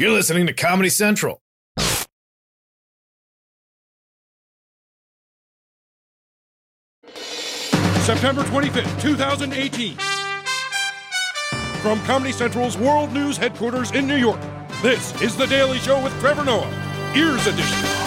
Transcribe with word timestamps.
You're 0.00 0.12
listening 0.12 0.46
to 0.46 0.52
Comedy 0.52 0.90
Central. 0.90 1.42
September 8.04 8.44
25th, 8.44 9.00
2018. 9.02 9.96
From 11.82 12.00
Comedy 12.04 12.30
Central's 12.30 12.78
World 12.78 13.12
News 13.12 13.36
headquarters 13.36 13.90
in 13.90 14.06
New 14.06 14.14
York, 14.14 14.40
this 14.82 15.20
is 15.20 15.36
The 15.36 15.46
Daily 15.46 15.78
Show 15.78 16.00
with 16.00 16.16
Trevor 16.20 16.44
Noah, 16.44 17.12
Ears 17.16 17.48
Edition. 17.48 17.97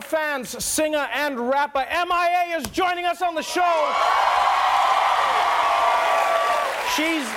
Fans, 0.00 0.64
singer 0.64 1.08
and 1.12 1.48
rapper. 1.48 1.84
MIA 1.90 2.58
is 2.58 2.66
joining 2.68 3.04
us 3.04 3.22
on 3.22 3.34
the 3.34 3.42
show. 3.42 3.92
She's 6.96 7.28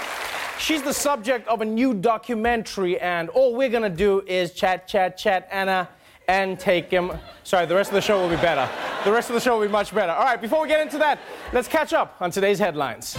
she's 0.59 0.81
the 0.81 0.93
subject 0.93 1.47
of 1.47 1.61
a 1.61 1.65
new 1.65 1.93
documentary, 1.93 2.99
and 2.99 3.29
all 3.29 3.55
we're 3.55 3.69
gonna 3.69 3.89
do 3.89 4.23
is 4.27 4.51
chat, 4.53 4.87
chat, 4.87 5.17
chat, 5.17 5.47
Anna, 5.51 5.89
and 6.27 6.59
take 6.59 6.89
him. 6.89 7.11
Sorry, 7.43 7.65
the 7.65 7.75
rest 7.75 7.89
of 7.89 7.95
the 7.95 8.01
show 8.01 8.21
will 8.21 8.29
be 8.29 8.41
better. 8.41 8.69
The 9.03 9.11
rest 9.11 9.29
of 9.29 9.35
the 9.35 9.41
show 9.41 9.57
will 9.59 9.65
be 9.65 9.71
much 9.71 9.93
better. 9.93 10.11
All 10.11 10.23
right, 10.23 10.39
before 10.39 10.61
we 10.61 10.67
get 10.67 10.81
into 10.81 10.97
that, 10.99 11.19
let's 11.53 11.67
catch 11.67 11.93
up 11.93 12.15
on 12.19 12.31
today's 12.31 12.59
headlines. 12.59 13.17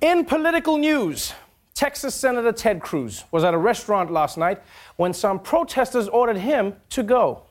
In 0.00 0.24
political 0.24 0.78
news, 0.78 1.34
Texas 1.74 2.14
Senator 2.14 2.52
Ted 2.52 2.80
Cruz 2.80 3.24
was 3.30 3.42
at 3.42 3.54
a 3.54 3.58
restaurant 3.58 4.10
last 4.10 4.36
night 4.36 4.62
when 4.96 5.14
some 5.14 5.38
protesters 5.38 6.08
ordered 6.08 6.36
him 6.36 6.76
to 6.90 7.02
go. 7.02 7.44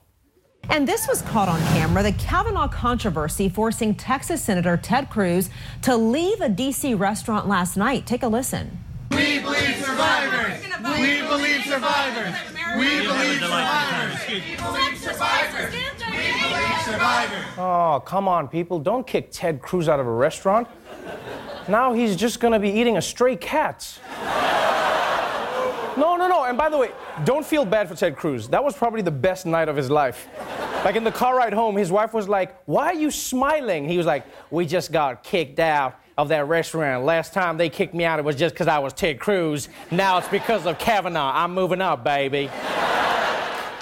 And 0.67 0.87
this 0.87 1.07
was 1.07 1.21
caught 1.23 1.49
on 1.49 1.59
camera 1.73 2.03
the 2.03 2.11
Kavanaugh 2.11 2.67
controversy 2.67 3.49
forcing 3.49 3.95
Texas 3.95 4.43
Senator 4.43 4.77
Ted 4.77 5.09
Cruz 5.09 5.49
to 5.81 5.95
leave 5.95 6.41
a 6.41 6.49
D.C. 6.49 6.93
restaurant 6.93 7.47
last 7.47 7.77
night. 7.77 8.05
Take 8.05 8.23
a 8.23 8.27
listen. 8.27 8.77
We 9.11 9.39
believe 9.39 9.75
survivors. 9.83 10.61
We 10.99 11.21
believe 11.21 11.63
survivors. 11.65 12.35
We 12.77 13.01
believe 13.01 13.39
survivors. 13.39 14.19
We 14.29 14.55
believe 14.55 14.97
survivors. 14.97 15.71
We 15.71 16.31
believe 16.39 16.81
survivors. 16.85 17.45
Oh, 17.57 18.03
come 18.05 18.27
on, 18.27 18.47
people. 18.47 18.79
Don't 18.79 19.05
kick 19.07 19.29
Ted 19.31 19.61
Cruz 19.61 19.89
out 19.89 19.99
of 19.99 20.05
a 20.05 20.11
restaurant. 20.11 20.67
Now 21.67 21.93
he's 21.93 22.15
just 22.15 22.39
gonna 22.39 22.59
be 22.59 22.69
eating 22.69 22.97
a 22.97 23.01
stray 23.01 23.35
cat. 23.35 23.99
No, 25.99 26.15
no, 26.15 26.29
no. 26.29 26.45
And 26.45 26.57
by 26.57 26.69
the 26.69 26.77
way, 26.77 26.91
don't 27.25 27.45
feel 27.45 27.65
bad 27.65 27.89
for 27.89 27.95
Ted 27.95 28.15
Cruz. 28.15 28.47
That 28.47 28.63
was 28.63 28.75
probably 28.75 29.01
the 29.01 29.11
best 29.11 29.45
night 29.45 29.67
of 29.67 29.75
his 29.75 29.89
life. 29.91 30.29
Like 30.85 30.95
in 30.95 31.03
the 31.03 31.11
car 31.11 31.35
ride 31.35 31.51
home, 31.51 31.75
his 31.75 31.91
wife 31.91 32.13
was 32.13 32.29
like, 32.29 32.55
Why 32.65 32.85
are 32.85 32.93
you 32.93 33.11
smiling? 33.11 33.87
He 33.87 33.97
was 33.97 34.05
like, 34.05 34.25
We 34.49 34.65
just 34.65 34.93
got 34.93 35.23
kicked 35.23 35.59
out 35.59 35.99
of 36.17 36.29
that 36.29 36.47
restaurant. 36.47 37.03
Last 37.03 37.33
time 37.33 37.57
they 37.57 37.69
kicked 37.69 37.93
me 37.93 38.05
out, 38.05 38.17
it 38.17 38.23
was 38.23 38.37
just 38.37 38.55
because 38.55 38.67
I 38.67 38.79
was 38.79 38.93
Ted 38.93 39.19
Cruz. 39.19 39.67
Now 39.91 40.19
it's 40.19 40.27
because 40.29 40.65
of 40.65 40.79
Kavanaugh. 40.79 41.33
I'm 41.35 41.53
moving 41.53 41.81
up, 41.81 42.05
baby. 42.05 42.49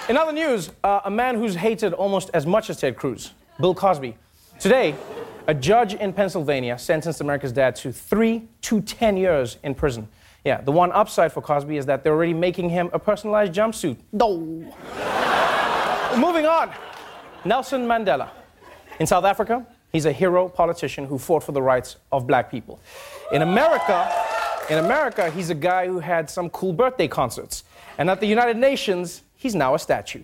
In 0.10 0.18
other 0.18 0.32
news, 0.32 0.72
uh, 0.84 1.02
a 1.06 1.12
man 1.12 1.36
who's 1.36 1.56
hated 1.56 1.94
almost 1.94 2.32
as 2.34 2.48
much 2.48 2.72
as 2.72 2.80
Ted 2.80 2.96
Cruz, 2.96 3.32
Bill 3.60 3.76
Cosby. 3.76 4.18
Today, 4.60 4.96
a 5.46 5.54
judge 5.54 5.94
in 5.94 6.14
Pennsylvania 6.14 6.80
sentenced 6.80 7.22
America's 7.22 7.52
dad 7.52 7.76
to 7.78 7.92
three 7.92 8.48
to 8.62 8.82
10 8.82 9.18
years 9.18 9.58
in 9.64 9.76
prison. 9.76 10.08
Yeah, 10.48 10.62
the 10.62 10.72
one 10.72 10.94
upside 10.94 11.34
for 11.34 11.42
Cosby 11.42 11.76
is 11.76 11.88
that 11.88 12.06
they're 12.06 12.14
already 12.14 12.34
making 12.34 12.70
him 12.70 12.90
a 12.94 13.00
personalized 13.00 13.52
jumpsuit. 13.52 13.98
No. 14.14 14.38
Moving 16.18 16.46
on, 16.46 16.72
Nelson 17.44 17.86
Mandela. 17.86 18.30
In 19.02 19.06
South 19.06 19.26
Africa, 19.26 19.68
he's 19.92 20.06
a 20.06 20.14
hero 20.14 20.48
politician 20.48 21.04
who 21.04 21.18
fought 21.18 21.44
for 21.44 21.52
the 21.52 21.62
rights 21.62 21.98
of 22.14 22.26
black 22.26 22.50
people. 22.50 22.80
In 23.34 23.42
America, 23.42 24.10
in 24.70 24.78
America, 24.78 25.30
he's 25.32 25.50
a 25.50 25.54
guy 25.54 25.86
who 25.86 26.00
had 26.00 26.30
some 26.30 26.50
cool 26.50 26.72
birthday 26.72 27.10
concerts. 27.10 27.66
And 27.98 28.10
at 28.10 28.22
the 28.22 28.28
United 28.28 28.56
Nations, 28.56 29.24
he's 29.36 29.54
now 29.54 29.76
a 29.76 29.80
statue. 29.80 30.24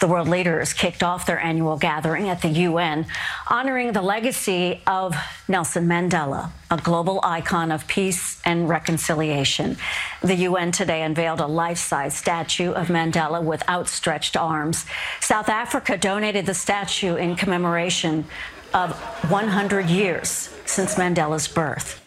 The 0.00 0.06
world 0.06 0.28
leaders 0.28 0.72
kicked 0.72 1.02
off 1.02 1.26
their 1.26 1.40
annual 1.40 1.76
gathering 1.76 2.30
at 2.30 2.40
the 2.40 2.48
UN, 2.48 3.04
honoring 3.50 3.92
the 3.92 4.00
legacy 4.00 4.80
of 4.86 5.14
Nelson 5.46 5.86
Mandela, 5.86 6.52
a 6.70 6.78
global 6.78 7.20
icon 7.22 7.70
of 7.70 7.86
peace 7.86 8.27
and 8.48 8.66
reconciliation. 8.66 9.76
The 10.22 10.34
UN 10.48 10.72
today 10.72 11.02
unveiled 11.02 11.40
a 11.40 11.46
life 11.46 11.76
size 11.76 12.16
statue 12.16 12.72
of 12.72 12.88
Mandela 12.88 13.44
with 13.44 13.62
outstretched 13.68 14.38
arms. 14.38 14.86
South 15.20 15.50
Africa 15.50 15.98
donated 15.98 16.46
the 16.46 16.54
statue 16.54 17.16
in 17.16 17.36
commemoration 17.36 18.24
of 18.72 18.92
100 19.30 19.90
years 19.90 20.48
since 20.64 20.94
Mandela's 20.94 21.46
birth. 21.46 22.02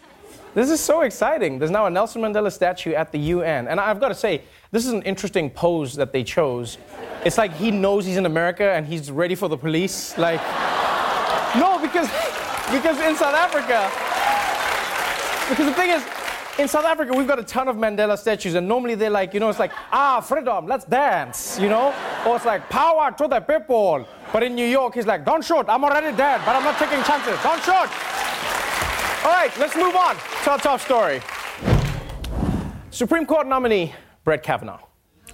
This 0.54 0.68
is 0.68 0.80
so 0.80 1.02
exciting. 1.02 1.60
There's 1.60 1.70
now 1.70 1.86
a 1.86 1.90
Nelson 1.90 2.20
Mandela 2.20 2.50
statue 2.50 2.92
at 2.92 3.12
the 3.12 3.18
UN. 3.18 3.68
And 3.68 3.78
I've 3.78 4.00
got 4.00 4.08
to 4.08 4.14
say, 4.14 4.42
this 4.72 4.84
is 4.84 4.92
an 4.92 5.02
interesting 5.02 5.48
pose 5.48 5.94
that 5.94 6.12
they 6.12 6.24
chose. 6.24 6.76
It's 7.24 7.38
like 7.38 7.54
he 7.54 7.70
knows 7.70 8.04
he's 8.04 8.16
in 8.16 8.26
America 8.26 8.72
and 8.72 8.84
he's 8.84 9.12
ready 9.12 9.36
for 9.36 9.48
the 9.48 9.56
police. 9.56 10.18
Like, 10.18 10.40
no, 11.56 11.78
because, 11.80 12.08
because 12.72 12.98
in 13.00 13.14
South 13.14 13.36
Africa, 13.36 13.90
because 15.48 15.66
the 15.66 15.74
thing 15.74 15.90
is, 15.90 16.04
in 16.58 16.68
South 16.68 16.84
Africa, 16.84 17.12
we've 17.16 17.26
got 17.26 17.38
a 17.38 17.44
ton 17.44 17.68
of 17.68 17.76
Mandela 17.76 18.18
statues, 18.18 18.54
and 18.54 18.68
normally 18.68 18.94
they're 18.94 19.10
like, 19.10 19.32
you 19.32 19.40
know, 19.40 19.48
it's 19.48 19.58
like, 19.58 19.72
ah, 19.90 20.20
freedom, 20.20 20.66
let's 20.66 20.84
dance, 20.84 21.58
you 21.58 21.68
know? 21.68 21.94
Or 22.26 22.36
it's 22.36 22.44
like, 22.44 22.68
power 22.68 23.10
to 23.12 23.28
the 23.28 23.40
people. 23.40 24.06
But 24.32 24.42
in 24.42 24.54
New 24.54 24.66
York, 24.66 24.94
he's 24.94 25.06
like, 25.06 25.24
don't 25.24 25.42
shoot, 25.42 25.64
I'm 25.68 25.82
already 25.82 26.14
dead, 26.16 26.42
but 26.44 26.54
I'm 26.54 26.62
not 26.62 26.78
taking 26.78 27.02
chances, 27.04 27.42
don't 27.42 27.62
shoot. 27.62 27.88
All 29.24 29.32
right, 29.32 29.50
let's 29.58 29.76
move 29.76 29.96
on 29.96 30.16
to 30.44 30.50
our 30.50 30.58
top 30.58 30.80
story. 30.80 31.22
Supreme 32.90 33.24
Court 33.24 33.46
nominee 33.46 33.94
Brett 34.24 34.42
Kavanaugh. 34.42 34.80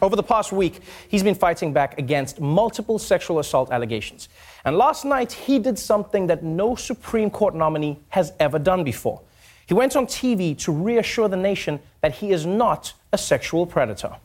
Over 0.00 0.14
the 0.14 0.22
past 0.22 0.52
week, 0.52 0.80
he's 1.08 1.24
been 1.24 1.34
fighting 1.34 1.72
back 1.72 1.98
against 1.98 2.40
multiple 2.40 3.00
sexual 3.00 3.40
assault 3.40 3.72
allegations. 3.72 4.28
And 4.64 4.76
last 4.76 5.04
night, 5.04 5.32
he 5.32 5.58
did 5.58 5.76
something 5.76 6.28
that 6.28 6.44
no 6.44 6.76
Supreme 6.76 7.30
Court 7.30 7.56
nominee 7.56 7.98
has 8.10 8.32
ever 8.38 8.60
done 8.60 8.84
before. 8.84 9.22
He 9.68 9.74
went 9.74 9.96
on 9.96 10.06
TV 10.06 10.56
to 10.60 10.72
reassure 10.72 11.28
the 11.28 11.36
nation 11.36 11.78
that 12.00 12.14
he 12.14 12.30
is 12.32 12.46
not 12.46 12.94
a 13.12 13.18
sexual 13.18 13.66
predator. 13.66 14.16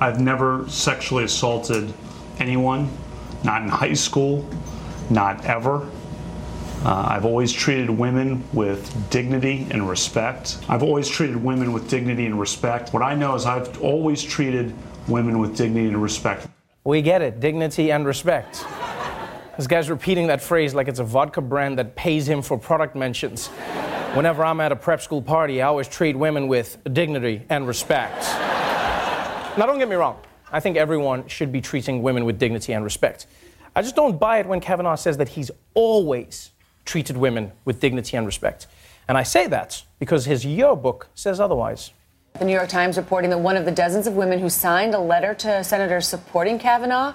I've 0.00 0.20
never 0.20 0.68
sexually 0.68 1.22
assaulted 1.22 1.94
anyone, 2.40 2.90
not 3.44 3.62
in 3.62 3.68
high 3.68 3.92
school, 3.92 4.44
not 5.08 5.44
ever. 5.44 5.88
Uh, 6.84 7.06
I've 7.10 7.24
always 7.24 7.52
treated 7.52 7.90
women 7.90 8.42
with 8.52 9.08
dignity 9.08 9.68
and 9.70 9.88
respect. 9.88 10.58
I've 10.68 10.82
always 10.82 11.08
treated 11.08 11.36
women 11.36 11.72
with 11.72 11.88
dignity 11.88 12.26
and 12.26 12.40
respect. 12.40 12.92
What 12.92 13.04
I 13.04 13.14
know 13.14 13.36
is 13.36 13.46
I've 13.46 13.80
always 13.80 14.20
treated 14.20 14.74
women 15.06 15.38
with 15.38 15.56
dignity 15.56 15.86
and 15.86 16.02
respect. 16.02 16.48
We 16.82 17.02
get 17.02 17.22
it 17.22 17.38
dignity 17.38 17.92
and 17.92 18.04
respect. 18.04 18.64
This 19.56 19.68
guy's 19.68 19.88
repeating 19.88 20.26
that 20.26 20.42
phrase 20.42 20.74
like 20.74 20.88
it's 20.88 20.98
a 20.98 21.04
vodka 21.04 21.40
brand 21.40 21.78
that 21.78 21.94
pays 21.94 22.28
him 22.28 22.42
for 22.42 22.58
product 22.58 22.96
mentions. 22.96 23.48
Whenever 24.14 24.44
I'm 24.44 24.60
at 24.60 24.72
a 24.72 24.76
prep 24.76 25.00
school 25.00 25.22
party, 25.22 25.62
I 25.62 25.68
always 25.68 25.88
treat 25.88 26.14
women 26.14 26.46
with 26.46 26.76
dignity 26.92 27.46
and 27.48 27.66
respect. 27.66 28.20
now, 29.56 29.64
don't 29.64 29.78
get 29.78 29.88
me 29.88 29.96
wrong. 29.96 30.18
I 30.52 30.60
think 30.60 30.76
everyone 30.76 31.26
should 31.28 31.50
be 31.50 31.62
treating 31.62 32.02
women 32.02 32.26
with 32.26 32.38
dignity 32.38 32.74
and 32.74 32.84
respect. 32.84 33.26
I 33.74 33.80
just 33.80 33.96
don't 33.96 34.18
buy 34.18 34.38
it 34.40 34.46
when 34.46 34.60
Kavanaugh 34.60 34.96
says 34.96 35.16
that 35.16 35.30
he's 35.30 35.50
always 35.72 36.50
treated 36.84 37.16
women 37.16 37.52
with 37.64 37.80
dignity 37.80 38.18
and 38.18 38.26
respect. 38.26 38.66
And 39.08 39.16
I 39.16 39.22
say 39.22 39.46
that 39.46 39.82
because 39.98 40.26
his 40.26 40.44
yearbook 40.44 41.08
says 41.14 41.40
otherwise. 41.40 41.92
The 42.38 42.44
New 42.44 42.52
York 42.52 42.68
Times 42.68 42.98
reporting 42.98 43.30
that 43.30 43.38
one 43.38 43.56
of 43.56 43.64
the 43.64 43.72
dozens 43.72 44.06
of 44.06 44.14
women 44.14 44.40
who 44.40 44.50
signed 44.50 44.94
a 44.94 45.00
letter 45.00 45.32
to 45.36 45.64
senators 45.64 46.06
supporting 46.06 46.58
Kavanaugh 46.58 47.14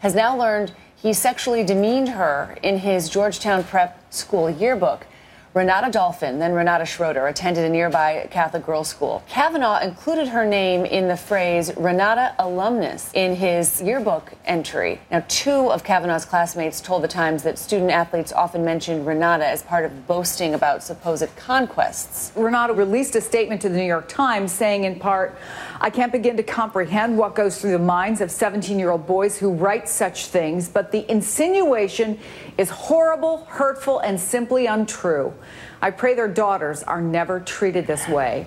has 0.00 0.16
now 0.16 0.36
learned 0.36 0.72
he 0.96 1.12
sexually 1.12 1.62
demeaned 1.62 2.08
her 2.08 2.58
in 2.64 2.78
his 2.78 3.08
Georgetown 3.08 3.62
prep 3.62 4.12
school 4.12 4.50
yearbook. 4.50 5.06
Renate 5.54 5.92
Dolphin, 5.92 6.38
then 6.38 6.52
Renate 6.52 6.86
Schroeder, 6.86 7.26
attended 7.26 7.64
a 7.64 7.68
nearby 7.68 8.26
Catholic 8.30 8.64
girls' 8.64 8.88
school. 8.88 9.22
Kavanaugh 9.28 9.80
included 9.80 10.28
her 10.28 10.46
name 10.46 10.86
in 10.86 11.08
the 11.08 11.16
phrase 11.16 11.70
Renate 11.72 12.34
alumnus 12.38 13.10
in 13.12 13.36
his 13.36 13.82
yearbook 13.82 14.32
entry. 14.46 14.98
Now, 15.10 15.22
two 15.28 15.70
of 15.70 15.84
Kavanaugh's 15.84 16.24
classmates 16.24 16.80
told 16.80 17.02
the 17.02 17.08
Times 17.08 17.42
that 17.42 17.58
student 17.58 17.90
athletes 17.90 18.32
often 18.32 18.64
mentioned 18.64 19.06
Renate 19.06 19.42
as 19.42 19.62
part 19.62 19.84
of 19.84 20.06
boasting 20.06 20.54
about 20.54 20.82
supposed 20.82 21.36
conquests. 21.36 22.32
Renate 22.34 22.74
released 22.74 23.14
a 23.14 23.20
statement 23.20 23.60
to 23.60 23.68
the 23.68 23.76
New 23.76 23.84
York 23.84 24.08
Times 24.08 24.52
saying, 24.52 24.84
in 24.84 24.98
part, 24.98 25.36
I 25.82 25.90
can't 25.90 26.12
begin 26.12 26.38
to 26.38 26.42
comprehend 26.42 27.18
what 27.18 27.34
goes 27.34 27.60
through 27.60 27.72
the 27.72 27.78
minds 27.78 28.22
of 28.22 28.30
17 28.30 28.78
year 28.78 28.90
old 28.90 29.06
boys 29.06 29.36
who 29.36 29.52
write 29.52 29.86
such 29.86 30.28
things, 30.28 30.70
but 30.70 30.92
the 30.92 31.10
insinuation 31.10 32.18
is 32.58 32.70
horrible, 32.70 33.44
hurtful, 33.48 33.98
and 34.00 34.18
simply 34.18 34.66
untrue. 34.66 35.32
I 35.80 35.90
pray 35.90 36.14
their 36.14 36.28
daughters 36.28 36.82
are 36.82 37.00
never 37.00 37.40
treated 37.40 37.86
this 37.86 38.08
way. 38.08 38.46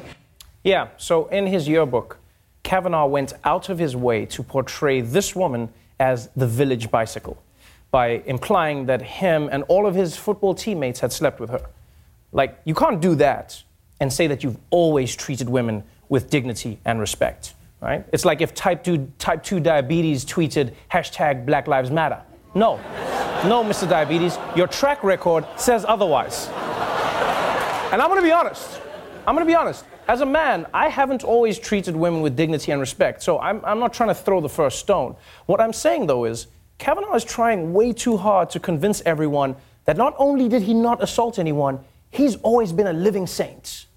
Yeah, 0.64 0.88
so 0.98 1.28
in 1.28 1.48
his 1.48 1.68
yearbook, 1.68 2.18
Kavanaugh 2.64 3.06
went 3.06 3.34
out 3.44 3.70
of 3.70 3.78
his 3.78 3.96
way 3.96 4.26
to 4.28 4.42
portray 4.42 5.02
this 5.02 5.36
woman 5.36 5.70
as 6.00 6.30
the 6.36 6.48
village 6.48 6.90
bicycle 6.90 7.42
by 7.92 8.24
implying 8.26 8.88
that 8.88 9.02
him 9.02 9.48
and 9.52 9.64
all 9.68 9.86
of 9.86 9.96
his 9.96 10.18
football 10.18 10.56
teammates 10.56 11.00
had 11.00 11.14
slept 11.14 11.40
with 11.40 11.50
her. 11.50 11.66
Like, 12.32 12.60
you 12.66 12.74
can't 12.74 13.00
do 13.00 13.16
that 13.16 13.64
and 14.02 14.12
say 14.12 14.28
that 14.28 14.44
you've 14.44 14.58
always 14.70 15.16
treated 15.16 15.48
women 15.48 15.84
with 16.10 16.30
dignity 16.30 16.80
and 16.84 17.00
respect, 17.00 17.54
right? 17.82 18.06
It's 18.12 18.26
like 18.26 18.42
if 18.42 18.54
type 18.54 18.84
2, 18.84 19.12
type 19.20 19.44
2 19.44 19.60
diabetes 19.60 20.26
tweeted 20.26 20.74
hashtag 20.92 21.46
Black 21.46 21.68
Lives 21.68 21.92
Matter. 21.92 22.22
No, 22.54 22.80
no, 23.44 23.64
Mr. 23.64 23.88
Diabetes, 23.88 24.38
your 24.56 24.68
track 24.68 25.04
record 25.04 25.46
says 25.58 25.86
otherwise. 25.88 26.48
And 27.92 28.02
I'm 28.02 28.10
gonna 28.10 28.22
be 28.22 28.32
honest. 28.32 28.82
I'm 29.28 29.36
gonna 29.36 29.46
be 29.46 29.56
honest. 29.56 29.86
As 30.08 30.22
a 30.22 30.26
man, 30.26 30.66
I 30.74 30.88
haven't 30.88 31.24
always 31.24 31.58
treated 31.58 31.96
women 31.96 32.22
with 32.22 32.36
dignity 32.36 32.72
and 32.72 32.80
respect, 32.80 33.24
so 33.24 33.40
I'm, 33.40 33.64
I'm 33.66 33.80
not 33.80 33.94
trying 33.94 34.10
to 34.10 34.16
throw 34.16 34.42
the 34.42 34.50
first 34.50 34.80
stone. 34.80 35.16
What 35.48 35.60
I'm 35.60 35.74
saying, 35.74 36.08
though, 36.08 36.26
is 36.26 36.48
Kavanaugh 36.78 37.16
is 37.16 37.24
trying 37.24 37.74
way 37.74 37.94
too 37.94 38.18
hard 38.18 38.50
to 38.52 38.60
convince 38.60 39.02
everyone 39.06 39.56
that 39.86 39.98
not 39.98 40.14
only 40.18 40.50
did 40.50 40.62
he 40.62 40.74
not 40.74 41.02
assault 41.02 41.40
anyone, 41.40 41.80
he's 42.12 42.36
always 42.38 42.72
been 42.72 42.88
a 42.88 42.94
living 42.94 43.28
saint. 43.28 43.88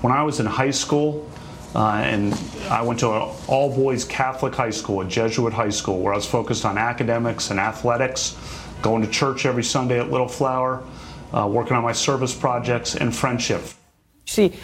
When 0.00 0.12
I 0.12 0.22
was 0.22 0.40
in 0.40 0.46
high 0.46 0.70
school, 0.70 1.28
uh, 1.74 2.02
and 2.04 2.32
I 2.70 2.82
went 2.82 3.00
to 3.00 3.10
an 3.12 3.34
all 3.48 3.74
boys 3.74 4.04
Catholic 4.04 4.54
high 4.54 4.70
school, 4.70 5.00
a 5.00 5.04
Jesuit 5.04 5.52
high 5.52 5.70
school, 5.70 6.00
where 6.00 6.12
I 6.12 6.16
was 6.16 6.26
focused 6.26 6.64
on 6.64 6.78
academics 6.78 7.50
and 7.50 7.60
athletics, 7.60 8.36
going 8.82 9.02
to 9.02 9.10
church 9.10 9.46
every 9.46 9.64
Sunday 9.64 9.98
at 9.98 10.10
Little 10.10 10.28
Flower, 10.28 10.84
uh, 11.32 11.46
working 11.50 11.76
on 11.76 11.82
my 11.82 11.92
service 11.92 12.34
projects, 12.34 12.94
and 12.94 13.14
friendship. 13.14 13.62
See, 14.26 14.54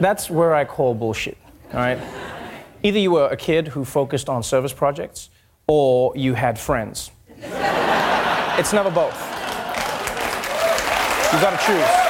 that's 0.00 0.28
where 0.30 0.54
I 0.54 0.64
call 0.64 0.94
bullshit, 0.94 1.38
all 1.72 1.80
right? 1.80 1.98
Either 2.82 2.98
you 2.98 3.10
were 3.10 3.28
a 3.28 3.36
kid 3.36 3.68
who 3.68 3.84
focused 3.84 4.28
on 4.28 4.42
service 4.42 4.72
projects, 4.72 5.30
or 5.66 6.12
you 6.16 6.34
had 6.34 6.58
friends. 6.58 7.10
it's 7.38 8.72
never 8.72 8.90
both. 8.90 9.14
You 11.32 11.40
gotta 11.40 11.58
choose. 11.66 12.06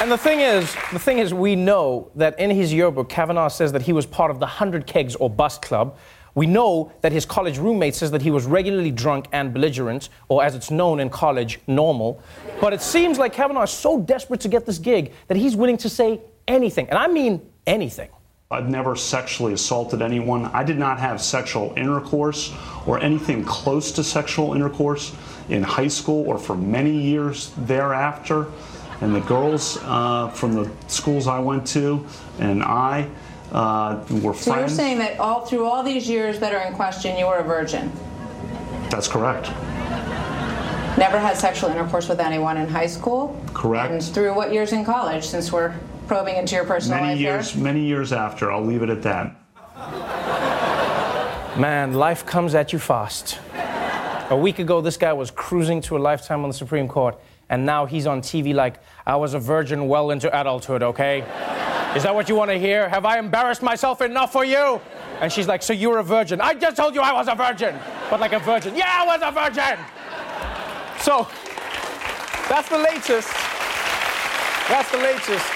And 0.00 0.12
the 0.12 0.18
thing 0.18 0.40
is, 0.40 0.74
the 0.92 0.98
thing 0.98 1.18
is, 1.18 1.32
we 1.32 1.56
know 1.56 2.10
that 2.14 2.38
in 2.38 2.50
his 2.50 2.72
yearbook, 2.74 3.08
Kavanaugh 3.08 3.48
says 3.48 3.72
that 3.72 3.82
he 3.82 3.92
was 3.94 4.04
part 4.04 4.30
of 4.30 4.38
the 4.38 4.44
100 4.44 4.86
Kegs 4.86 5.16
or 5.16 5.30
Bust 5.30 5.62
Club. 5.62 5.96
We 6.34 6.46
know 6.46 6.92
that 7.00 7.12
his 7.12 7.24
college 7.24 7.58
roommate 7.58 7.94
says 7.94 8.10
that 8.10 8.22
he 8.22 8.30
was 8.30 8.44
regularly 8.44 8.90
drunk 8.90 9.26
and 9.32 9.52
belligerent, 9.52 10.08
or 10.28 10.42
as 10.42 10.54
it's 10.54 10.70
known 10.70 10.98
in 11.00 11.10
college, 11.10 11.60
normal. 11.66 12.20
But 12.60 12.72
it 12.72 12.82
seems 12.82 13.18
like 13.18 13.32
Kavanaugh 13.32 13.62
is 13.62 13.70
so 13.70 14.00
desperate 14.00 14.40
to 14.40 14.48
get 14.48 14.66
this 14.66 14.78
gig 14.78 15.12
that 15.28 15.36
he's 15.36 15.54
willing 15.54 15.76
to 15.78 15.88
say 15.88 16.20
anything. 16.48 16.88
And 16.88 16.98
I 16.98 17.06
mean 17.06 17.40
anything. 17.66 18.10
I've 18.50 18.68
never 18.68 18.94
sexually 18.94 19.52
assaulted 19.52 20.02
anyone. 20.02 20.46
I 20.46 20.62
did 20.62 20.78
not 20.78 21.00
have 21.00 21.20
sexual 21.20 21.72
intercourse 21.76 22.52
or 22.86 23.00
anything 23.00 23.44
close 23.44 23.90
to 23.92 24.04
sexual 24.04 24.54
intercourse 24.54 25.14
in 25.48 25.62
high 25.62 25.88
school 25.88 26.26
or 26.28 26.38
for 26.38 26.54
many 26.54 26.96
years 26.96 27.52
thereafter. 27.58 28.46
And 29.00 29.14
the 29.14 29.20
girls 29.20 29.78
uh, 29.82 30.28
from 30.28 30.54
the 30.54 30.70
schools 30.88 31.26
I 31.26 31.38
went 31.38 31.66
to 31.68 32.06
and 32.38 32.62
I 32.62 33.08
uh, 33.54 34.04
were 34.10 34.34
friends. 34.34 34.44
So 34.44 34.58
you're 34.58 34.68
saying 34.68 34.98
that 34.98 35.18
all 35.20 35.46
through 35.46 35.64
all 35.64 35.82
these 35.82 36.08
years 36.08 36.40
that 36.40 36.52
are 36.52 36.66
in 36.66 36.74
question, 36.74 37.16
you 37.16 37.26
were 37.26 37.36
a 37.36 37.44
virgin? 37.44 37.90
That's 38.90 39.08
correct. 39.08 39.48
Never 40.98 41.18
had 41.18 41.36
sexual 41.36 41.70
intercourse 41.70 42.08
with 42.08 42.20
anyone 42.20 42.56
in 42.56 42.68
high 42.68 42.86
school? 42.86 43.40
Correct. 43.54 43.92
And 43.92 44.02
through 44.02 44.34
what 44.34 44.52
years 44.52 44.72
in 44.72 44.84
college, 44.84 45.24
since 45.24 45.52
we're 45.52 45.74
probing 46.06 46.36
into 46.36 46.54
your 46.54 46.64
personal 46.64 46.98
life? 46.98 47.06
many 47.06 47.14
life 47.14 47.20
years, 47.22 47.50
here? 47.52 47.62
Many 47.64 47.84
years 47.84 48.12
after. 48.12 48.50
I'll 48.50 48.64
leave 48.64 48.82
it 48.82 48.90
at 48.90 49.02
that. 49.02 49.36
Man, 51.58 51.94
life 51.94 52.26
comes 52.26 52.54
at 52.54 52.72
you 52.72 52.80
fast. 52.80 53.38
A 54.30 54.36
week 54.36 54.58
ago, 54.58 54.80
this 54.80 54.96
guy 54.96 55.12
was 55.12 55.30
cruising 55.30 55.80
to 55.82 55.96
a 55.96 56.00
lifetime 56.00 56.42
on 56.42 56.50
the 56.50 56.54
Supreme 56.54 56.88
Court, 56.88 57.16
and 57.48 57.64
now 57.64 57.86
he's 57.86 58.06
on 58.06 58.20
TV 58.20 58.54
like, 58.54 58.80
I 59.06 59.16
was 59.16 59.34
a 59.34 59.38
virgin 59.38 59.86
well 59.86 60.10
into 60.10 60.28
adulthood, 60.28 60.82
okay? 60.82 61.24
Is 61.94 62.02
that 62.02 62.12
what 62.12 62.28
you 62.28 62.34
want 62.34 62.50
to 62.50 62.58
hear? 62.58 62.88
Have 62.88 63.04
I 63.04 63.18
embarrassed 63.18 63.62
myself 63.62 64.02
enough 64.02 64.32
for 64.32 64.44
you? 64.44 64.80
And 65.20 65.32
she's 65.32 65.46
like, 65.46 65.62
So 65.62 65.72
you're 65.72 65.98
a 65.98 66.02
virgin? 66.02 66.40
I 66.40 66.54
just 66.54 66.76
told 66.76 66.94
you 66.94 67.00
I 67.00 67.12
was 67.12 67.28
a 67.28 67.36
virgin. 67.36 67.76
But 68.10 68.18
like 68.18 68.32
a 68.32 68.40
virgin. 68.40 68.74
Yeah, 68.74 68.88
I 68.88 69.06
was 69.06 69.20
a 69.22 69.30
virgin. 69.30 69.78
So, 71.00 71.28
that's 72.48 72.68
the 72.68 72.78
latest. 72.78 73.32
That's 74.68 74.90
the 74.90 74.98
latest 74.98 75.46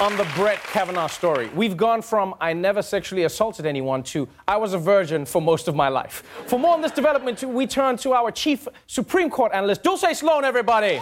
on 0.00 0.16
the 0.16 0.28
Brett 0.36 0.62
Kavanaugh 0.64 1.06
story. 1.06 1.48
We've 1.54 1.76
gone 1.76 2.02
from 2.02 2.34
I 2.40 2.52
never 2.52 2.82
sexually 2.82 3.24
assaulted 3.24 3.64
anyone 3.64 4.02
to 4.04 4.28
I 4.46 4.56
was 4.56 4.74
a 4.74 4.78
virgin 4.78 5.24
for 5.24 5.40
most 5.40 5.66
of 5.66 5.74
my 5.74 5.88
life. 5.88 6.22
For 6.46 6.58
more 6.58 6.74
on 6.74 6.82
this 6.82 6.92
development, 6.92 7.42
we 7.42 7.66
turn 7.66 7.96
to 7.98 8.12
our 8.12 8.30
chief 8.30 8.68
Supreme 8.86 9.30
Court 9.30 9.52
analyst, 9.54 9.82
Dulce 9.82 10.18
Sloan, 10.18 10.44
everybody. 10.44 11.00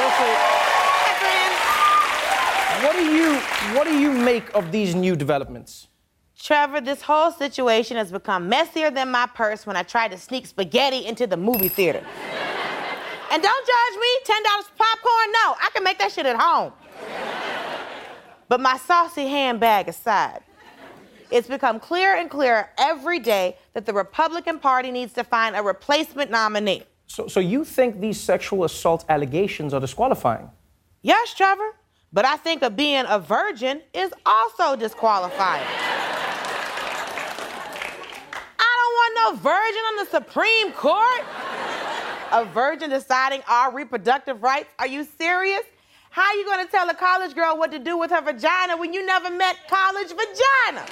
Dulce, 0.00 0.51
what 2.82 2.96
do 2.96 3.04
you 3.04 3.34
what 3.76 3.84
do 3.84 3.98
you 3.98 4.12
make 4.12 4.52
of 4.54 4.72
these 4.72 4.94
new 4.94 5.14
developments? 5.14 5.88
Trevor, 6.36 6.80
this 6.80 7.02
whole 7.02 7.30
situation 7.30 7.96
has 7.96 8.10
become 8.10 8.48
messier 8.48 8.90
than 8.90 9.08
my 9.10 9.26
purse 9.32 9.64
when 9.64 9.76
I 9.76 9.84
tried 9.84 10.10
to 10.10 10.18
sneak 10.18 10.44
spaghetti 10.46 11.06
into 11.06 11.28
the 11.28 11.36
movie 11.36 11.68
theater. 11.68 12.04
and 13.30 13.42
don't 13.42 13.66
judge 13.74 14.00
me, 14.00 14.10
$10 14.24 14.34
popcorn? 14.76 15.28
No, 15.40 15.54
I 15.60 15.70
can 15.72 15.84
make 15.84 15.98
that 16.00 16.10
shit 16.10 16.26
at 16.26 16.34
home. 16.36 16.72
but 18.48 18.60
my 18.60 18.76
saucy 18.76 19.28
handbag 19.28 19.88
aside, 19.88 20.40
it's 21.30 21.46
become 21.46 21.78
clearer 21.78 22.16
and 22.16 22.28
clearer 22.28 22.70
every 22.76 23.20
day 23.20 23.56
that 23.74 23.86
the 23.86 23.92
Republican 23.92 24.58
Party 24.58 24.90
needs 24.90 25.12
to 25.12 25.22
find 25.22 25.54
a 25.54 25.62
replacement 25.62 26.32
nominee. 26.32 26.82
So, 27.06 27.28
so 27.28 27.38
you 27.38 27.64
think 27.64 28.00
these 28.00 28.18
sexual 28.20 28.64
assault 28.64 29.04
allegations 29.08 29.72
are 29.72 29.80
disqualifying? 29.80 30.50
Yes, 31.02 31.34
Trevor. 31.34 31.76
But 32.12 32.26
I 32.26 32.36
think 32.36 32.62
of 32.62 32.76
being 32.76 33.04
a 33.08 33.18
virgin 33.18 33.80
is 33.94 34.12
also 34.26 34.76
disqualifying. 34.76 35.64
I 38.58 38.76
don't 38.78 38.94
want 38.94 39.14
no 39.16 39.32
virgin 39.40 39.82
on 39.90 39.96
the 40.04 40.10
Supreme 40.10 40.72
Court. 40.72 41.24
A 42.32 42.44
virgin 42.44 42.90
deciding 42.90 43.42
our 43.48 43.72
reproductive 43.72 44.42
rights? 44.42 44.68
Are 44.78 44.86
you 44.86 45.04
serious? 45.04 45.62
How 46.10 46.22
are 46.24 46.34
you 46.34 46.44
gonna 46.44 46.66
tell 46.66 46.90
a 46.90 46.94
college 46.94 47.34
girl 47.34 47.56
what 47.56 47.70
to 47.72 47.78
do 47.78 47.96
with 47.96 48.10
her 48.10 48.20
vagina 48.20 48.76
when 48.76 48.92
you 48.92 49.06
never 49.06 49.30
met 49.30 49.56
college 49.68 50.08
vagina? 50.08 50.84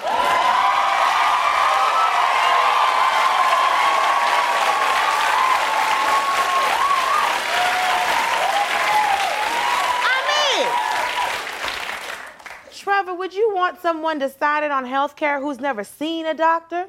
Would 13.08 13.34
you 13.34 13.54
want 13.54 13.80
someone 13.80 14.18
decided 14.18 14.70
on 14.70 14.84
health 14.84 15.16
care 15.16 15.40
who's 15.40 15.58
never 15.58 15.84
seen 15.84 16.26
a 16.26 16.34
doctor? 16.34 16.86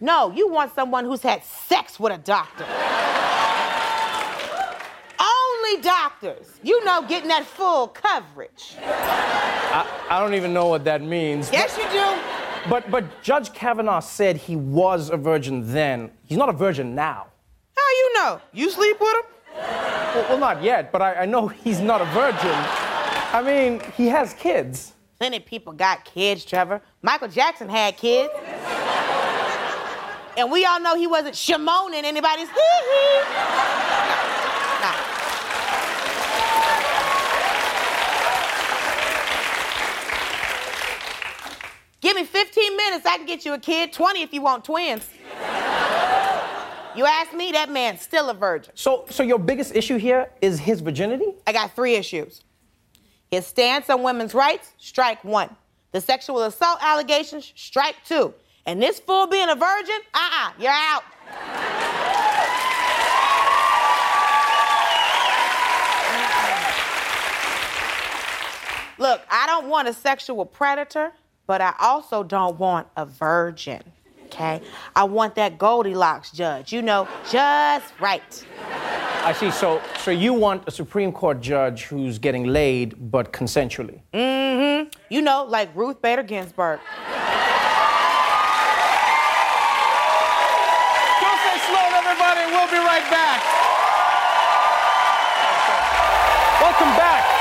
No, 0.00 0.30
you 0.30 0.48
want 0.48 0.74
someone 0.74 1.04
who's 1.04 1.22
had 1.22 1.42
sex 1.42 1.98
with 1.98 2.12
a 2.12 2.18
doctor. 2.18 2.64
Only 5.20 5.82
doctors, 5.82 6.60
you 6.62 6.84
know, 6.84 7.02
getting 7.02 7.28
that 7.28 7.44
full 7.44 7.88
coverage. 7.88 8.76
I, 8.82 9.86
I 10.10 10.20
don't 10.20 10.34
even 10.34 10.52
know 10.52 10.66
what 10.66 10.84
that 10.84 11.00
means. 11.02 11.50
Yes, 11.52 11.78
you 11.78 11.84
do. 11.90 12.68
But 12.68 12.90
but 12.90 13.22
Judge 13.22 13.52
Kavanaugh 13.52 14.00
said 14.00 14.36
he 14.36 14.56
was 14.56 15.10
a 15.10 15.16
virgin 15.16 15.72
then. 15.72 16.10
He's 16.24 16.38
not 16.38 16.48
a 16.48 16.52
virgin 16.52 16.94
now. 16.94 17.28
How 17.76 17.88
you 17.90 18.14
know? 18.14 18.40
You 18.52 18.70
sleep 18.70 19.00
with 19.00 19.16
him? 19.16 19.22
Well, 19.56 20.26
well 20.30 20.38
not 20.38 20.62
yet, 20.62 20.92
but 20.92 21.02
I, 21.02 21.14
I 21.14 21.26
know 21.26 21.48
he's 21.48 21.80
not 21.80 22.00
a 22.00 22.06
virgin. 22.06 22.54
I 23.32 23.42
mean, 23.42 23.80
he 23.96 24.08
has 24.08 24.34
kids. 24.34 24.94
Plenty 25.18 25.38
of 25.38 25.46
people 25.46 25.72
got 25.72 26.04
kids, 26.04 26.44
Trevor. 26.44 26.80
Michael 27.02 27.26
Jackson 27.26 27.68
had 27.68 27.96
kids. 27.96 28.32
And 30.36 30.52
we 30.52 30.64
all 30.64 30.78
know 30.78 30.94
he 30.94 31.08
wasn't 31.08 31.34
shamoning 31.34 32.04
anybody's 32.04 32.48
hee 32.48 32.54
hee. 32.54 33.20
Nah. 34.80 34.94
Give 42.00 42.14
me 42.14 42.22
15 42.22 42.76
minutes, 42.76 43.04
I 43.04 43.16
can 43.16 43.26
get 43.26 43.44
you 43.44 43.54
a 43.54 43.58
kid. 43.58 43.92
20 43.92 44.22
if 44.22 44.32
you 44.32 44.40
want 44.40 44.64
twins. 44.64 45.04
You 46.94 47.04
ask 47.04 47.32
me, 47.32 47.50
that 47.52 47.70
man's 47.70 48.02
still 48.02 48.30
a 48.30 48.34
virgin. 48.34 48.72
So, 48.76 49.04
so 49.10 49.24
your 49.24 49.38
biggest 49.38 49.74
issue 49.74 49.98
here 49.98 50.30
is 50.40 50.60
his 50.60 50.80
virginity? 50.80 51.34
I 51.44 51.52
got 51.52 51.74
three 51.74 51.94
issues. 51.96 52.42
His 53.30 53.46
stance 53.46 53.90
on 53.90 54.02
women's 54.02 54.34
rights, 54.34 54.72
strike 54.78 55.22
one. 55.22 55.54
The 55.92 56.00
sexual 56.00 56.42
assault 56.42 56.78
allegations, 56.82 57.52
strike 57.56 57.96
two. 58.04 58.32
And 58.64 58.82
this 58.82 59.00
fool 59.00 59.26
being 59.26 59.48
a 59.48 59.54
virgin, 59.54 59.96
uh-uh, 60.14 60.52
you're 60.58 60.70
out. 60.72 61.02
Look, 68.98 69.22
I 69.30 69.46
don't 69.46 69.68
want 69.68 69.88
a 69.88 69.92
sexual 69.92 70.44
predator, 70.44 71.12
but 71.46 71.60
I 71.60 71.74
also 71.80 72.22
don't 72.22 72.58
want 72.58 72.88
a 72.96 73.06
virgin. 73.06 73.82
Okay? 74.38 74.62
I 74.94 75.02
want 75.02 75.34
that 75.34 75.58
Goldilocks 75.58 76.30
judge, 76.30 76.72
you 76.72 76.80
know, 76.80 77.08
just 77.28 77.92
right. 77.98 78.46
I 79.24 79.32
see. 79.32 79.50
So, 79.50 79.82
so 79.98 80.12
you 80.12 80.32
want 80.32 80.62
a 80.68 80.70
Supreme 80.70 81.10
Court 81.10 81.40
judge 81.40 81.86
who's 81.86 82.20
getting 82.20 82.44
laid, 82.44 83.10
but 83.10 83.32
consensually? 83.32 84.00
Mm-hmm. 84.14 84.90
You 85.10 85.22
know, 85.22 85.44
like 85.44 85.74
Ruth 85.74 86.00
Bader 86.00 86.22
Ginsburg. 86.22 86.78
Dulce 91.18 91.62
Sloan, 91.66 91.92
everybody. 91.98 92.46
We'll 92.46 92.70
be 92.70 92.78
right 92.78 93.10
back. 93.10 93.42
Welcome 96.62 96.96
back. 96.96 97.37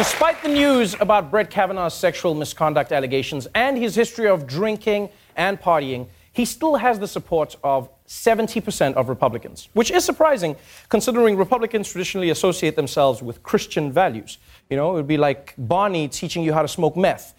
Despite 0.00 0.42
the 0.42 0.48
news 0.48 0.96
about 0.98 1.30
Brett 1.30 1.50
Kavanaugh's 1.50 1.92
sexual 1.92 2.34
misconduct 2.34 2.90
allegations 2.90 3.46
and 3.54 3.76
his 3.76 3.94
history 3.94 4.28
of 4.28 4.46
drinking 4.46 5.10
and 5.36 5.60
partying, 5.60 6.08
he 6.32 6.46
still 6.46 6.76
has 6.76 6.98
the 6.98 7.06
support 7.06 7.54
of 7.62 7.90
70% 8.08 8.94
of 8.94 9.10
Republicans, 9.10 9.68
which 9.74 9.90
is 9.90 10.02
surprising 10.02 10.56
considering 10.88 11.36
Republicans 11.36 11.86
traditionally 11.86 12.30
associate 12.30 12.76
themselves 12.76 13.22
with 13.22 13.42
Christian 13.42 13.92
values. 13.92 14.38
You 14.70 14.78
know, 14.78 14.92
it 14.92 14.94
would 14.94 15.06
be 15.06 15.18
like 15.18 15.52
Barney 15.58 16.08
teaching 16.08 16.42
you 16.42 16.54
how 16.54 16.62
to 16.62 16.68
smoke 16.68 16.96
meth. 16.96 17.34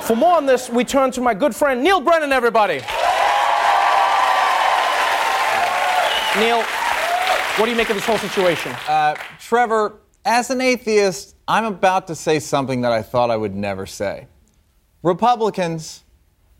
For 0.00 0.16
more 0.16 0.34
on 0.34 0.46
this, 0.46 0.70
we 0.70 0.84
turn 0.84 1.10
to 1.10 1.20
my 1.20 1.34
good 1.34 1.54
friend 1.54 1.82
Neal 1.82 2.00
Brennan, 2.00 2.32
everybody. 2.32 2.80
Neal, 6.40 6.62
what 7.58 7.66
do 7.66 7.70
you 7.70 7.76
make 7.76 7.90
of 7.90 7.96
this 7.96 8.06
whole 8.06 8.16
situation? 8.16 8.72
Uh, 8.88 9.14
Trevor, 9.38 9.98
as 10.28 10.50
an 10.50 10.60
atheist, 10.60 11.34
I'm 11.48 11.64
about 11.64 12.06
to 12.08 12.14
say 12.14 12.38
something 12.38 12.82
that 12.82 12.92
I 12.92 13.00
thought 13.00 13.30
I 13.30 13.36
would 13.36 13.54
never 13.54 13.86
say. 13.86 14.26
Republicans, 15.02 16.04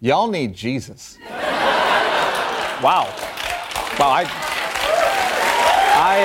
y'all 0.00 0.28
need 0.28 0.54
Jesus. 0.54 1.18
Wow. 2.80 3.12
Wow, 3.98 4.10
I. 4.10 4.22
I, 5.96 6.25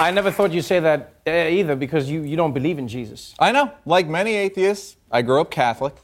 uh. 0.00 0.04
I 0.04 0.10
never 0.10 0.32
thought 0.32 0.50
you'd 0.50 0.64
say 0.64 0.80
that 0.80 1.20
uh, 1.24 1.30
either 1.30 1.76
because 1.76 2.10
you, 2.10 2.22
you 2.22 2.36
don't 2.36 2.52
believe 2.52 2.80
in 2.80 2.88
Jesus. 2.88 3.32
I 3.38 3.52
know. 3.52 3.70
Like 3.86 4.08
many 4.08 4.34
atheists, 4.34 4.96
I 5.08 5.22
grew 5.22 5.40
up 5.40 5.52
Catholic. 5.52 5.94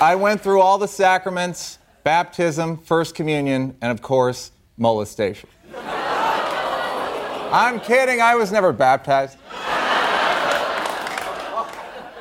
I 0.00 0.14
went 0.18 0.40
through 0.40 0.62
all 0.62 0.78
the 0.78 0.88
sacraments 0.88 1.78
baptism, 2.06 2.78
First 2.78 3.16
Communion, 3.16 3.76
and 3.82 3.90
of 3.90 4.00
course, 4.00 4.52
molestation. 4.76 5.48
I'm 5.74 7.80
kidding, 7.80 8.20
I 8.20 8.36
was 8.36 8.52
never 8.52 8.72
baptized. 8.72 9.36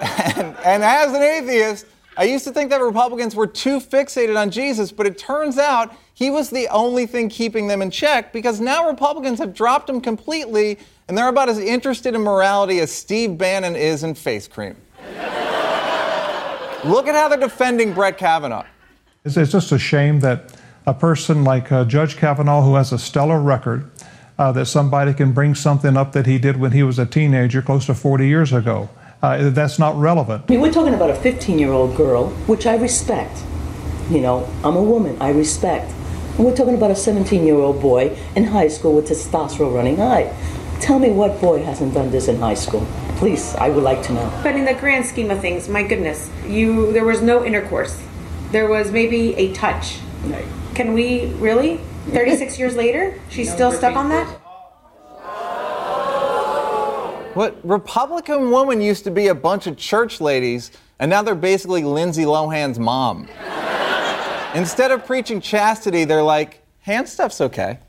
and, 0.02 0.58
and 0.66 0.84
as 0.84 1.14
an 1.14 1.22
atheist, 1.22 1.86
I 2.18 2.24
used 2.24 2.46
to 2.46 2.52
think 2.52 2.72
that 2.72 2.82
Republicans 2.82 3.36
were 3.36 3.46
too 3.46 3.80
fixated 3.80 4.36
on 4.36 4.50
Jesus, 4.50 4.92
but 4.92 5.06
it 5.06 5.20
turns 5.20 5.60
out 5.60 5.96
he 6.16 6.32
was 6.32 6.50
the 6.50 6.68
only 6.70 7.06
thing 7.06 7.30
keeping 7.30 7.68
them 7.68 7.84
in 7.84 7.92
check 7.92 8.34
because 8.34 8.60
now 8.60 8.90
Republicans 8.90 9.38
have 9.38 9.54
dropped 9.54 9.88
him 9.88 10.02
completely 10.02 10.80
and 11.08 11.16
they're 11.16 11.30
about 11.30 11.48
as 11.48 11.60
interested 11.60 12.16
in 12.16 12.22
morality 12.22 12.80
as 12.80 12.92
Steve 12.92 13.38
Bannon 13.38 13.76
is 13.76 14.04
in 14.04 14.16
face 14.16 14.48
cream. 14.48 14.76
Look 16.84 17.08
at 17.08 17.14
how 17.14 17.30
they're 17.30 17.38
defending 17.38 17.94
Brett 17.94 18.18
Kavanaugh. 18.18 18.66
It's, 19.26 19.38
it's 19.38 19.52
just 19.52 19.72
a 19.72 19.80
shame 19.80 20.20
that 20.20 20.56
a 20.86 20.94
person 20.94 21.44
like 21.44 21.72
uh, 21.72 21.84
Judge 21.84 22.16
Kavanaugh, 22.16 22.62
who 22.62 22.76
has 22.76 22.92
a 22.92 23.00
stellar 23.00 23.42
record, 23.42 23.90
uh, 24.38 24.52
that 24.52 24.68
somebody 24.68 25.16
can 25.16 25.32
bring 25.34 25.56
something 25.56 25.98
up 25.98 26.12
that 26.12 26.28
he 26.28 26.38
did 26.38 26.58
when 26.58 26.74
he 26.74 26.84
was 26.84 27.00
a 27.00 27.08
teenager 27.08 27.64
close 27.64 27.88
to 27.88 27.96
40 27.96 28.28
years 28.28 28.54
ago. 28.54 28.88
Uh, 29.24 29.50
that's 29.50 29.80
not 29.80 29.98
relevant. 29.98 30.44
I 30.48 30.52
mean, 30.52 30.62
we're 30.62 30.72
talking 30.72 30.94
about 30.94 31.10
a 31.10 31.16
15 31.16 31.58
year 31.58 31.72
old 31.72 31.98
girl, 31.98 32.30
which 32.46 32.68
I 32.68 32.76
respect. 32.76 33.42
You 34.12 34.22
know, 34.22 34.48
I'm 34.64 34.76
a 34.76 34.84
woman, 34.84 35.20
I 35.20 35.30
respect. 35.32 35.92
And 36.38 36.46
we're 36.46 36.56
talking 36.56 36.76
about 36.76 36.92
a 36.92 36.96
17 36.96 37.48
year 37.48 37.56
old 37.56 37.82
boy 37.82 38.16
in 38.36 38.44
high 38.44 38.68
school 38.68 38.94
with 38.94 39.10
testosterone 39.10 39.74
running 39.74 39.98
high. 39.98 40.32
Tell 40.80 41.00
me 41.00 41.10
what 41.10 41.42
boy 41.42 41.64
hasn't 41.64 41.96
done 41.96 42.12
this 42.12 42.28
in 42.28 42.38
high 42.40 42.54
school? 42.54 42.86
Please, 43.16 43.56
I 43.56 43.70
would 43.70 43.84
like 43.84 44.04
to 44.04 44.14
know. 44.14 44.40
But 44.44 44.56
in 44.56 44.66
the 44.66 44.76
grand 44.76 45.08
scheme 45.08 45.32
of 45.32 45.40
things, 45.40 45.68
my 45.68 45.82
goodness, 45.82 46.30
you 46.46 46.94
there 46.94 47.06
was 47.06 47.24
no 47.24 47.44
intercourse. 47.44 48.00
There 48.52 48.68
was 48.68 48.92
maybe 48.92 49.36
a 49.36 49.54
touch. 49.54 49.98
Right. 50.26 50.46
Can 50.74 50.94
we 50.94 51.28
really? 51.36 51.80
36 52.12 52.60
years 52.60 52.76
later, 52.76 53.20
she's 53.30 53.52
still 53.52 53.72
stuck 53.72 53.96
on 53.96 54.10
that? 54.10 54.28
What 57.36 57.58
Republican 57.64 58.50
woman 58.50 58.80
used 58.82 59.04
to 59.04 59.12
be 59.12 59.28
a 59.28 59.36
bunch 59.36 59.68
of 59.68 59.76
church 59.76 60.22
ladies, 60.22 60.72
and 61.00 61.10
now 61.10 61.22
they're 61.22 61.36
basically 61.36 61.84
Lindsay 61.84 62.24
Lohan's 62.24 62.80
mom. 62.80 63.28
Instead 64.56 64.92
of 64.92 65.06
preaching 65.06 65.42
chastity, 65.42 66.06
they're 66.06 66.24
like, 66.24 66.62
hand 66.80 67.10
stuff's 67.10 67.42
okay. 67.42 67.80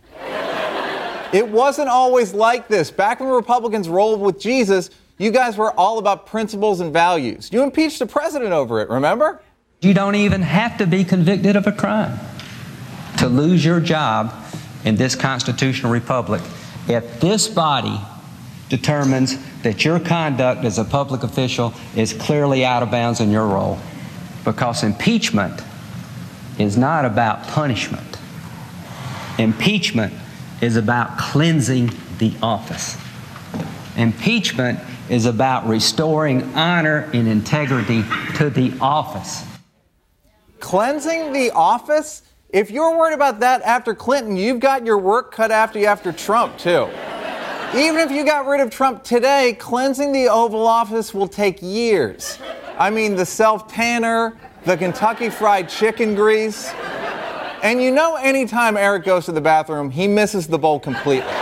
It 1.32 1.46
wasn't 1.46 1.88
always 1.88 2.32
like 2.32 2.66
this. 2.66 2.90
Back 2.90 3.20
when 3.20 3.28
Republicans 3.28 3.88
rolled 3.88 4.20
with 4.20 4.40
Jesus, 4.40 4.90
you 5.18 5.30
guys 5.30 5.56
were 5.56 5.72
all 5.72 5.98
about 5.98 6.26
principles 6.26 6.80
and 6.80 6.92
values. 6.92 7.50
You 7.52 7.62
impeached 7.62 7.98
the 7.98 8.06
president 8.06 8.52
over 8.52 8.80
it, 8.80 8.88
remember? 8.88 9.42
You 9.86 9.94
don't 9.94 10.16
even 10.16 10.42
have 10.42 10.78
to 10.78 10.86
be 10.88 11.04
convicted 11.04 11.54
of 11.54 11.68
a 11.68 11.70
crime 11.70 12.18
to 13.18 13.28
lose 13.28 13.64
your 13.64 13.78
job 13.78 14.34
in 14.84 14.96
this 14.96 15.14
constitutional 15.14 15.92
republic 15.92 16.42
if 16.88 17.20
this 17.20 17.46
body 17.46 18.00
determines 18.68 19.38
that 19.62 19.84
your 19.84 20.00
conduct 20.00 20.64
as 20.64 20.78
a 20.78 20.84
public 20.84 21.22
official 21.22 21.72
is 21.94 22.12
clearly 22.12 22.64
out 22.64 22.82
of 22.82 22.90
bounds 22.90 23.20
in 23.20 23.30
your 23.30 23.46
role. 23.46 23.78
Because 24.44 24.82
impeachment 24.82 25.62
is 26.58 26.76
not 26.76 27.04
about 27.04 27.46
punishment, 27.46 28.18
impeachment 29.38 30.12
is 30.60 30.74
about 30.74 31.16
cleansing 31.16 31.92
the 32.18 32.34
office. 32.42 32.96
Impeachment 33.96 34.80
is 35.08 35.26
about 35.26 35.64
restoring 35.68 36.42
honor 36.56 37.08
and 37.14 37.28
integrity 37.28 38.02
to 38.34 38.50
the 38.50 38.76
office. 38.80 39.44
Cleansing 40.60 41.32
the 41.32 41.50
office? 41.50 42.22
If 42.50 42.70
you're 42.70 42.96
worried 42.96 43.14
about 43.14 43.40
that 43.40 43.62
after 43.62 43.94
Clinton, 43.94 44.36
you've 44.36 44.60
got 44.60 44.86
your 44.86 44.98
work 44.98 45.32
cut 45.32 45.50
after 45.50 45.78
you 45.78 45.86
after 45.86 46.12
Trump, 46.12 46.56
too. 46.58 46.88
Even 47.74 47.98
if 48.00 48.10
you 48.10 48.24
got 48.24 48.46
rid 48.46 48.60
of 48.60 48.70
Trump 48.70 49.02
today, 49.02 49.56
cleansing 49.58 50.12
the 50.12 50.28
Oval 50.28 50.66
Office 50.66 51.12
will 51.12 51.28
take 51.28 51.60
years. 51.60 52.38
I 52.78 52.90
mean, 52.90 53.16
the 53.16 53.26
self 53.26 53.68
tanner, 53.68 54.38
the 54.64 54.76
Kentucky 54.76 55.30
Fried 55.30 55.68
Chicken 55.68 56.14
grease. 56.14 56.72
And 57.62 57.82
you 57.82 57.90
know, 57.90 58.14
anytime 58.16 58.76
Eric 58.76 59.04
goes 59.04 59.24
to 59.26 59.32
the 59.32 59.40
bathroom, 59.40 59.90
he 59.90 60.06
misses 60.06 60.46
the 60.46 60.58
bowl 60.58 60.78
completely. 60.78 61.32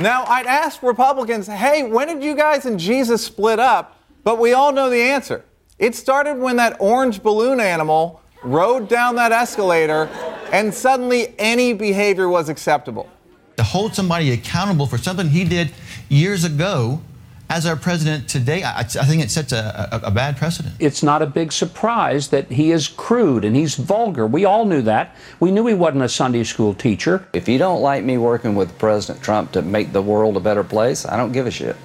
Now, 0.00 0.24
I'd 0.24 0.46
ask 0.46 0.82
Republicans, 0.82 1.46
hey, 1.46 1.82
when 1.82 2.08
did 2.08 2.24
you 2.24 2.34
guys 2.34 2.64
and 2.64 2.80
Jesus 2.80 3.22
split 3.22 3.58
up? 3.58 3.98
But 4.24 4.38
we 4.38 4.54
all 4.54 4.72
know 4.72 4.88
the 4.88 5.00
answer. 5.00 5.44
It 5.78 5.94
started 5.94 6.38
when 6.38 6.56
that 6.56 6.78
orange 6.80 7.22
balloon 7.22 7.60
animal 7.60 8.22
rode 8.42 8.88
down 8.88 9.16
that 9.16 9.30
escalator, 9.30 10.08
and 10.52 10.72
suddenly 10.72 11.34
any 11.38 11.74
behavior 11.74 12.30
was 12.30 12.48
acceptable. 12.48 13.10
To 13.58 13.62
hold 13.62 13.94
somebody 13.94 14.32
accountable 14.32 14.86
for 14.86 14.96
something 14.96 15.28
he 15.28 15.44
did 15.44 15.70
years 16.08 16.44
ago 16.44 17.02
as 17.50 17.66
our 17.66 17.74
president 17.74 18.28
today, 18.28 18.62
I, 18.62 18.78
I 18.78 18.84
think 18.84 19.22
it 19.22 19.30
sets 19.30 19.52
a, 19.52 19.88
a, 19.90 20.06
a 20.06 20.10
bad 20.12 20.36
precedent. 20.36 20.76
It's 20.78 21.02
not 21.02 21.20
a 21.20 21.26
big 21.26 21.52
surprise 21.52 22.28
that 22.28 22.52
he 22.52 22.70
is 22.70 22.86
crude 22.86 23.44
and 23.44 23.56
he's 23.56 23.74
vulgar. 23.74 24.24
We 24.24 24.44
all 24.44 24.64
knew 24.64 24.82
that. 24.82 25.16
We 25.40 25.50
knew 25.50 25.66
he 25.66 25.74
wasn't 25.74 26.04
a 26.04 26.08
Sunday 26.08 26.44
school 26.44 26.74
teacher. 26.74 27.26
If 27.32 27.48
you 27.48 27.58
don't 27.58 27.82
like 27.82 28.04
me 28.04 28.18
working 28.18 28.54
with 28.54 28.78
President 28.78 29.22
Trump 29.22 29.50
to 29.52 29.62
make 29.62 29.92
the 29.92 30.00
world 30.00 30.36
a 30.36 30.40
better 30.40 30.62
place, 30.62 31.04
I 31.04 31.16
don't 31.16 31.32
give 31.32 31.48
a 31.48 31.50
shit. 31.50 31.76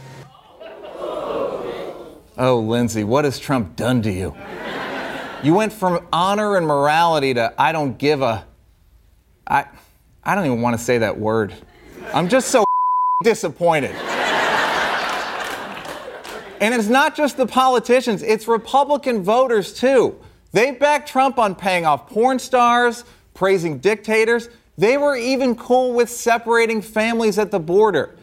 Oh, 2.37 2.59
Lindsey, 2.59 3.03
what 3.03 3.25
has 3.25 3.39
Trump 3.39 3.75
done 3.75 4.03
to 4.03 4.11
you? 4.11 4.35
You 5.41 5.55
went 5.55 5.73
from 5.73 6.05
honor 6.13 6.57
and 6.57 6.67
morality 6.67 7.33
to 7.33 7.53
I 7.57 7.71
don't 7.71 7.97
give 7.97 8.21
a. 8.21 8.45
I, 9.47 9.65
I 10.23 10.35
don't 10.35 10.45
even 10.45 10.61
want 10.61 10.77
to 10.77 10.83
say 10.83 10.99
that 10.99 11.17
word. 11.17 11.53
I'm 12.13 12.29
just 12.29 12.49
so 12.49 12.65
disappointed. 13.23 13.95
And 16.65 16.73
it's 16.73 16.87
not 16.87 17.15
just 17.15 17.37
the 17.37 17.45
politicians, 17.45 18.23
it's 18.23 18.47
Republican 18.47 19.21
voters 19.21 19.71
too. 19.71 20.19
They 20.51 20.71
backed 20.71 21.07
Trump 21.07 21.37
on 21.37 21.53
paying 21.53 21.85
off 21.85 22.09
porn 22.09 22.39
stars, 22.39 23.03
praising 23.35 23.77
dictators. 23.77 24.49
They 24.75 24.97
were 24.97 25.15
even 25.15 25.55
cool 25.55 25.93
with 25.93 26.09
separating 26.09 26.81
families 26.81 27.37
at 27.37 27.51
the 27.51 27.59
border. 27.59 28.15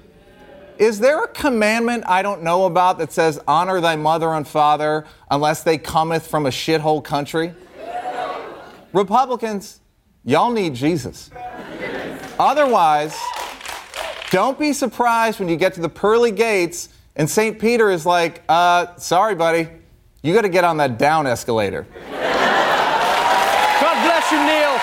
Is 0.77 0.99
there 0.99 1.23
a 1.23 1.29
commandment 1.29 2.03
I 2.09 2.23
don't 2.23 2.43
know 2.43 2.65
about 2.65 2.99
that 2.99 3.13
says, 3.13 3.39
honor 3.47 3.81
thy 3.81 3.95
mother 3.95 4.35
and 4.35 4.49
father 4.49 5.07
unless 5.31 5.63
they 5.63 5.79
cometh 5.79 6.27
from 6.27 6.45
a 6.47 6.51
shithole 6.51 7.05
country? 7.05 7.55
Republicans, 8.93 9.79
y'all 10.25 10.51
need 10.51 10.75
Jesus. 10.75 11.31
Otherwise, 12.41 13.17
don't 14.33 14.59
be 14.59 14.73
surprised 14.73 15.39
when 15.39 15.49
you 15.49 15.55
get 15.55 15.75
to 15.75 15.81
the 15.81 15.89
pearly 15.89 16.33
gates 16.33 16.89
and 17.17 17.29
St. 17.29 17.59
Peter 17.59 17.91
is 17.91 18.07
like, 18.07 18.43
uh, 18.49 18.97
sorry, 18.97 19.35
buddy, 19.35 19.69
you 20.23 20.33
got 20.33 20.43
to 20.43 20.49
get 20.49 20.65
on 20.65 20.77
that 20.79 20.99
down 20.99 21.27
escalator. 21.27 21.87
God 23.83 23.97
bless 24.07 24.31
you, 24.33 24.39
Neal. 24.39 24.79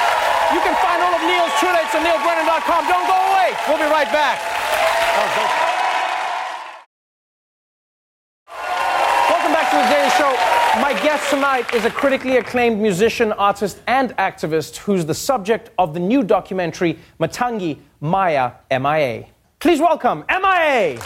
You 0.53 0.59
can 0.61 0.75
find 0.81 1.01
all 1.01 1.13
of 1.15 1.21
Neal's 1.23 1.53
true 1.59 1.71
dates 1.73 1.95
at 1.95 2.03
nealbrennan.com. 2.05 2.87
Don't 2.87 3.07
go 3.07 3.17
away. 3.31 3.55
We'll 3.67 3.77
be 3.77 3.89
right 3.91 4.11
back. 4.11 4.39
Welcome 9.29 9.53
back 9.53 9.69
to 9.71 9.77
the 9.77 9.87
Daily 9.93 10.09
Show. 10.11 10.31
My 10.81 10.93
guest 11.03 11.29
tonight 11.29 11.73
is 11.73 11.85
a 11.85 11.89
critically 11.89 12.37
acclaimed 12.37 12.79
musician, 12.79 13.31
artist, 13.33 13.79
and 13.87 14.15
activist 14.17 14.77
who's 14.77 15.05
the 15.05 15.15
subject 15.15 15.71
of 15.77 15.93
the 15.93 15.99
new 15.99 16.23
documentary 16.23 16.99
Matangi 17.19 17.79
Maya 18.01 18.51
MIA. 18.71 19.25
Please 19.59 19.79
welcome 19.79 20.23
MIA. 20.29 20.99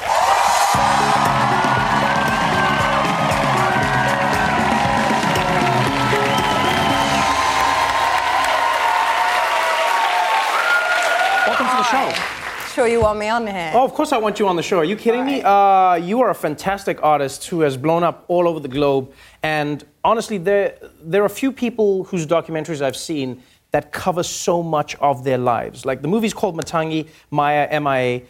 Sure, 12.73 12.87
you 12.87 13.01
want 13.01 13.19
me 13.19 13.29
on 13.29 13.45
here? 13.45 13.71
Oh, 13.75 13.85
of 13.85 13.93
course 13.93 14.11
I 14.11 14.17
want 14.17 14.39
you 14.39 14.47
on 14.47 14.55
the 14.55 14.63
show. 14.63 14.79
Are 14.79 14.83
you 14.83 14.95
kidding 14.95 15.23
me? 15.27 15.43
Uh, 15.43 15.93
you 15.93 16.21
are 16.21 16.31
a 16.31 16.35
fantastic 16.35 17.03
artist 17.03 17.45
who 17.45 17.59
has 17.59 17.77
blown 17.77 18.03
up 18.03 18.25
all 18.27 18.47
over 18.47 18.59
the 18.59 18.67
globe. 18.67 19.13
And 19.43 19.85
honestly, 20.03 20.39
there, 20.39 20.79
there 20.99 21.23
are 21.23 21.29
few 21.29 21.51
people 21.51 22.05
whose 22.05 22.25
documentaries 22.25 22.81
I've 22.81 22.95
seen 22.95 23.43
that 23.69 23.91
cover 23.91 24.23
so 24.23 24.63
much 24.63 24.95
of 24.95 25.23
their 25.23 25.37
lives. 25.37 25.85
Like 25.85 26.01
the 26.01 26.07
movie's 26.07 26.33
called 26.33 26.57
Matangi, 26.57 27.09
Maya, 27.29 27.79
MIA. 27.79 28.23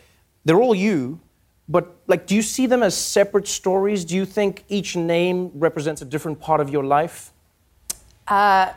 They're 0.44 0.62
all 0.62 0.76
you, 0.76 1.22
but 1.70 1.96
like, 2.08 2.28
do 2.28 2.36
you 2.36 2.42
see 2.42 2.68
them 2.68 2.84
as 2.84 2.96
separate 2.96 3.48
stories? 3.48 4.04
Do 4.04 4.16
you 4.16 4.26
think 4.26 4.66
each 4.70 4.96
name 4.96 5.52
represents 5.54 6.02
a 6.02 6.06
different 6.06 6.40
part 6.40 6.60
of 6.60 6.70
your 6.70 6.84
life? 6.84 7.32
Uh, 8.28 8.74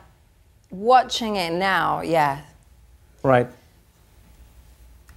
watching 0.71 1.37
it 1.37 1.53
now, 1.53 2.01
yeah. 2.01 2.43
Right. 3.23 3.49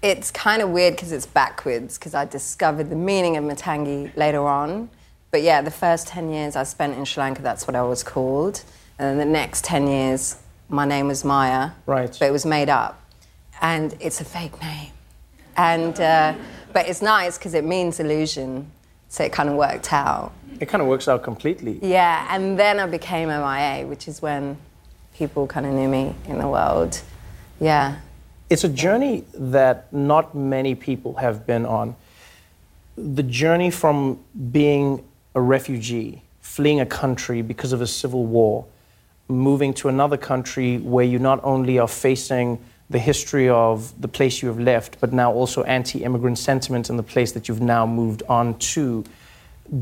It's 0.01 0.31
kind 0.31 0.61
of 0.61 0.69
weird 0.69 0.95
because 0.95 1.11
it's 1.11 1.25
backwards 1.25 1.97
because 1.97 2.15
I 2.15 2.25
discovered 2.25 2.89
the 2.89 2.95
meaning 2.95 3.37
of 3.37 3.43
Matangi 3.43 4.15
later 4.15 4.47
on. 4.47 4.89
But 5.31 5.43
yeah, 5.43 5.61
the 5.61 5.71
first 5.71 6.07
10 6.07 6.31
years 6.31 6.55
I 6.55 6.63
spent 6.63 6.97
in 6.97 7.05
Sri 7.05 7.21
Lanka, 7.21 7.41
that's 7.41 7.67
what 7.67 7.75
I 7.75 7.83
was 7.83 8.01
called. 8.01 8.63
And 8.97 9.07
then 9.07 9.17
the 9.17 9.31
next 9.31 9.63
10 9.65 9.87
years, 9.87 10.37
my 10.69 10.85
name 10.85 11.07
was 11.07 11.23
Maya. 11.23 11.71
Right. 11.85 12.15
But 12.19 12.25
it 12.25 12.31
was 12.31 12.45
made 12.45 12.69
up. 12.69 13.01
And 13.61 13.95
it's 13.99 14.21
a 14.21 14.25
fake 14.25 14.59
name. 14.61 14.91
And, 15.55 15.99
uh, 15.99 16.33
but 16.73 16.87
it's 16.87 17.01
nice 17.01 17.37
because 17.37 17.53
it 17.53 17.63
means 17.63 17.99
illusion. 17.99 18.69
So 19.09 19.23
it 19.23 19.31
kind 19.31 19.49
of 19.49 19.55
worked 19.55 19.91
out. 19.91 20.31
It 20.59 20.67
kind 20.67 20.81
of 20.81 20.87
works 20.87 21.07
out 21.07 21.23
completely. 21.23 21.79
Yeah, 21.81 22.27
and 22.29 22.59
then 22.59 22.79
I 22.79 22.85
became 22.85 23.29
MIA, 23.29 23.87
which 23.87 24.07
is 24.07 24.21
when 24.21 24.57
people 25.15 25.47
kind 25.47 25.65
of 25.65 25.73
knew 25.73 25.89
me 25.89 26.15
in 26.27 26.37
the 26.37 26.47
world. 26.47 27.01
Yeah. 27.59 27.97
It's 28.49 28.63
a 28.63 28.69
journey 28.69 29.23
that 29.33 29.91
not 29.93 30.35
many 30.35 30.75
people 30.75 31.15
have 31.15 31.45
been 31.45 31.65
on. 31.65 31.95
The 32.97 33.23
journey 33.23 33.71
from 33.71 34.19
being 34.51 35.03
a 35.35 35.41
refugee, 35.41 36.21
fleeing 36.41 36.79
a 36.79 36.85
country 36.85 37.41
because 37.41 37.73
of 37.73 37.81
a 37.81 37.87
civil 37.87 38.25
war, 38.25 38.65
moving 39.27 39.73
to 39.75 39.87
another 39.87 40.17
country 40.17 40.77
where 40.79 41.05
you 41.05 41.19
not 41.19 41.39
only 41.43 41.79
are 41.79 41.87
facing 41.87 42.59
the 42.89 42.99
history 42.99 43.47
of 43.49 43.99
the 44.01 44.07
place 44.07 44.41
you 44.41 44.47
have 44.47 44.59
left, 44.59 44.99
but 44.99 45.13
now 45.13 45.31
also 45.31 45.63
anti 45.63 46.03
immigrant 46.03 46.37
sentiment 46.37 46.89
in 46.89 46.97
the 46.97 47.03
place 47.03 47.31
that 47.33 47.47
you've 47.47 47.61
now 47.61 47.85
moved 47.85 48.23
on 48.27 48.57
to. 48.57 49.03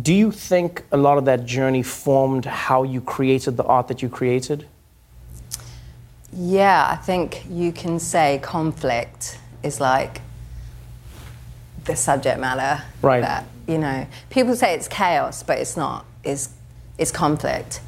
Do 0.01 0.13
you 0.13 0.31
think 0.31 0.83
a 0.91 0.97
lot 0.97 1.17
of 1.17 1.25
that 1.25 1.45
journey 1.45 1.83
formed 1.83 2.43
how 2.43 2.83
you 2.83 2.99
created 2.99 3.55
the 3.55 3.63
art 3.63 3.87
that 3.87 4.01
you 4.01 4.09
created? 4.09 4.67
Yeah, 6.33 6.87
I 6.89 6.97
think 6.97 7.45
you 7.49 7.71
can 7.71 7.99
say 7.99 8.39
conflict 8.43 9.39
is 9.63 9.79
like 9.79 10.21
the 11.85 11.95
subject 11.95 12.39
matter. 12.39 12.83
Right. 13.01 13.21
That, 13.21 13.45
you 13.65 13.77
know, 13.77 14.05
people 14.29 14.55
say 14.55 14.75
it's 14.75 14.89
chaos, 14.89 15.41
but 15.41 15.57
it's 15.59 15.77
not. 15.77 16.05
It's, 16.25 16.49
it's 16.97 17.11
conflict 17.11 17.79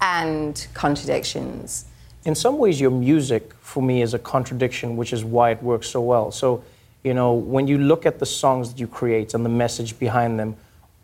and 0.00 0.66
contradictions. 0.72 1.84
In 2.24 2.34
some 2.34 2.58
ways, 2.58 2.78
your 2.78 2.90
music 2.90 3.54
for 3.62 3.82
me 3.82 4.02
is 4.02 4.12
a 4.12 4.18
contradiction, 4.18 4.96
which 4.96 5.12
is 5.12 5.24
why 5.24 5.50
it 5.52 5.62
works 5.62 5.88
so 5.88 6.02
well. 6.02 6.30
So, 6.30 6.62
you 7.02 7.14
know, 7.14 7.32
when 7.32 7.66
you 7.66 7.78
look 7.78 8.04
at 8.04 8.18
the 8.18 8.26
songs 8.26 8.72
that 8.72 8.78
you 8.78 8.86
create 8.86 9.32
and 9.32 9.42
the 9.42 9.48
message 9.50 9.98
behind 9.98 10.38
them, 10.38 10.56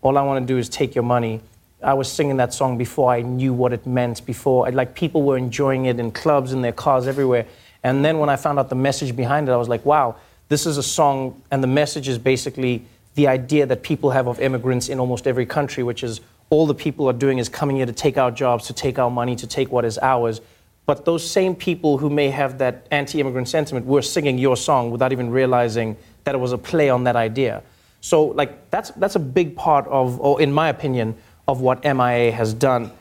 all 0.03 0.19
I 0.19 0.23
want 0.23 0.47
to 0.47 0.53
do 0.53 0.59
is 0.59 0.69
take 0.69 0.95
your 0.95 1.05
money. 1.05 1.41
I 1.83 1.95
was 1.95 2.13
singing 2.13 2.37
that 2.37 2.53
song 2.53 2.77
before 2.77 3.11
I 3.11 3.23
knew 3.23 3.55
what 3.55 3.73
it 3.73 3.87
meant, 3.87 4.27
before, 4.27 4.71
like, 4.71 4.95
people 4.95 5.23
were 5.23 5.39
enjoying 5.39 5.87
it 5.87 5.99
in 5.99 6.11
clubs, 6.11 6.53
in 6.53 6.61
their 6.61 6.73
cars, 6.73 7.07
everywhere. 7.07 7.47
And 7.83 8.05
then 8.05 8.19
when 8.19 8.29
I 8.29 8.37
found 8.37 8.59
out 8.59 8.69
the 8.69 8.75
message 8.75 9.17
behind 9.17 9.49
it, 9.49 9.53
I 9.53 9.57
was 9.57 9.69
like, 9.69 9.87
wow, 9.87 10.17
this 10.49 10.67
is 10.67 10.77
a 10.77 10.83
song, 10.83 11.41
and 11.51 11.63
the 11.63 11.69
message 11.69 12.09
is 12.09 12.19
basically 12.19 12.85
the 13.15 13.29
idea 13.29 13.65
that 13.65 13.83
people 13.83 14.11
have 14.11 14.27
of 14.27 14.39
immigrants 14.39 14.91
in 14.91 15.01
almost 15.01 15.27
every 15.27 15.47
country, 15.47 15.83
which 15.83 16.05
is 16.05 16.21
all 16.51 16.67
the 16.67 16.75
people 16.75 17.09
are 17.09 17.15
doing 17.15 17.39
is 17.39 17.49
coming 17.49 17.77
here 17.77 17.87
to 17.87 17.93
take 17.93 18.19
our 18.19 18.31
jobs, 18.31 18.67
to 18.67 18.75
take 18.75 18.99
our 18.99 19.11
money, 19.11 19.35
to 19.37 19.47
take 19.47 19.73
what 19.73 19.87
is 19.87 19.99
ours. 19.99 20.43
But 20.87 21.05
those 21.05 21.29
same 21.29 21.57
people 21.57 21.99
who 21.99 22.09
may 22.09 22.31
have 22.31 22.59
that 22.59 22.87
anti 22.93 23.21
immigrant 23.21 23.49
sentiment 23.49 23.87
were 23.87 24.03
singing 24.03 24.39
your 24.39 24.57
song 24.57 24.93
without 24.93 25.13
even 25.13 25.31
realizing 25.31 25.97
that 26.25 26.35
it 26.35 26.39
was 26.39 26.53
a 26.53 26.59
play 26.59 26.89
on 26.89 27.05
that 27.05 27.17
idea. 27.17 27.63
So, 28.01 28.27
like, 28.27 28.71
that's, 28.71 28.91
that's 28.93 29.17
a 29.17 29.21
big 29.21 29.57
part 29.57 29.87
of, 29.89 30.21
or 30.21 30.41
in 30.41 30.53
my 30.53 30.69
opinion, 30.69 31.17
of 31.49 31.61
what 31.61 31.83
MIA 31.83 32.31
has 32.31 32.55
done. 32.55 32.93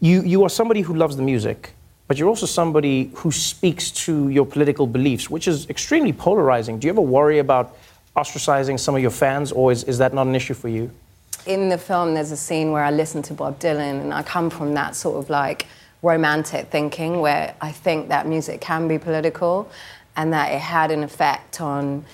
You, 0.00 0.22
you 0.22 0.44
are 0.44 0.48
somebody 0.48 0.80
who 0.80 0.94
loves 0.94 1.16
the 1.16 1.22
music, 1.22 1.74
but 2.06 2.16
you're 2.16 2.28
also 2.28 2.46
somebody 2.46 3.10
who 3.14 3.30
speaks 3.30 3.90
to 3.90 4.30
your 4.30 4.46
political 4.46 4.86
beliefs, 4.86 5.28
which 5.28 5.46
is 5.46 5.68
extremely 5.68 6.12
polarizing. 6.12 6.78
Do 6.78 6.86
you 6.86 6.92
ever 6.92 7.02
worry 7.02 7.38
about 7.38 7.76
ostracizing 8.16 8.80
some 8.80 8.94
of 8.94 9.02
your 9.02 9.10
fans, 9.10 9.52
or 9.52 9.72
is, 9.72 9.84
is 9.84 9.98
that 9.98 10.14
not 10.14 10.26
an 10.26 10.34
issue 10.34 10.54
for 10.54 10.68
you? 10.68 10.90
In 11.46 11.68
the 11.68 11.78
film, 11.78 12.14
there's 12.14 12.32
a 12.32 12.36
scene 12.36 12.72
where 12.72 12.82
I 12.82 12.90
listen 12.90 13.20
to 13.22 13.34
Bob 13.34 13.58
Dylan, 13.58 14.00
and 14.00 14.14
I 14.14 14.22
come 14.22 14.48
from 14.48 14.72
that 14.74 14.96
sort 14.96 15.22
of 15.22 15.28
like 15.28 15.66
romantic 16.02 16.68
thinking 16.68 17.20
where 17.20 17.54
I 17.60 17.72
think 17.72 18.08
that 18.08 18.26
music 18.26 18.60
can 18.60 18.88
be 18.88 18.98
political 18.98 19.70
and 20.16 20.32
that 20.32 20.52
it 20.52 20.60
had 20.60 20.90
an 20.90 21.02
effect 21.02 21.60
on 21.60 22.04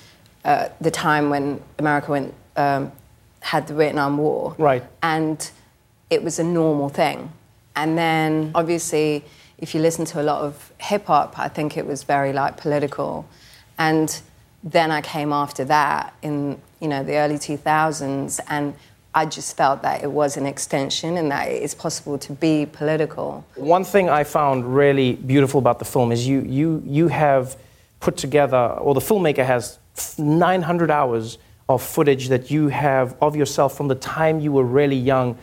uh, 0.44 0.68
the 0.80 0.90
time 0.90 1.30
when 1.30 1.62
America 1.78 2.10
went, 2.10 2.34
um, 2.56 2.92
had 3.40 3.66
the 3.66 3.74
Vietnam 3.74 4.18
War. 4.18 4.54
Right. 4.58 4.84
And 5.02 5.50
it 6.10 6.22
was 6.22 6.38
a 6.38 6.44
normal 6.44 6.88
thing. 6.88 7.32
And 7.76 7.98
then 7.98 8.52
obviously, 8.54 9.24
if 9.58 9.74
you 9.74 9.80
listen 9.80 10.04
to 10.06 10.20
a 10.20 10.22
lot 10.22 10.42
of 10.42 10.72
hip 10.78 11.06
hop, 11.06 11.38
I 11.38 11.48
think 11.48 11.76
it 11.76 11.86
was 11.86 12.02
very 12.04 12.32
like 12.32 12.56
political. 12.56 13.26
And 13.78 14.20
then 14.62 14.90
I 14.90 15.00
came 15.00 15.32
after 15.32 15.64
that 15.66 16.14
in 16.22 16.60
you 16.80 16.88
know 16.88 17.02
the 17.02 17.16
early 17.16 17.36
2000s, 17.36 18.40
and 18.48 18.74
I 19.16 19.26
just 19.26 19.56
felt 19.56 19.82
that 19.82 20.02
it 20.02 20.10
was 20.10 20.36
an 20.36 20.44
extension 20.44 21.16
and 21.16 21.30
that 21.30 21.48
it 21.48 21.62
is 21.62 21.74
possible 21.74 22.18
to 22.18 22.32
be 22.32 22.66
political. 22.66 23.46
One 23.54 23.84
thing 23.84 24.08
I 24.08 24.24
found 24.24 24.74
really 24.74 25.14
beautiful 25.14 25.60
about 25.60 25.78
the 25.78 25.84
film 25.84 26.10
is 26.10 26.26
you, 26.26 26.40
you, 26.40 26.82
you 26.84 27.08
have 27.08 27.56
put 28.00 28.16
together, 28.16 28.56
or 28.56 28.92
the 28.92 29.00
filmmaker 29.00 29.46
has 29.46 29.78
900 30.18 30.90
hours 30.90 31.38
of 31.68 31.80
footage 31.82 32.28
that 32.28 32.50
you 32.50 32.68
have 32.68 33.16
of 33.22 33.36
yourself 33.36 33.76
from 33.76 33.88
the 33.88 33.94
time 33.94 34.40
you 34.40 34.52
were 34.52 34.64
really 34.64 34.96
young. 34.96 35.38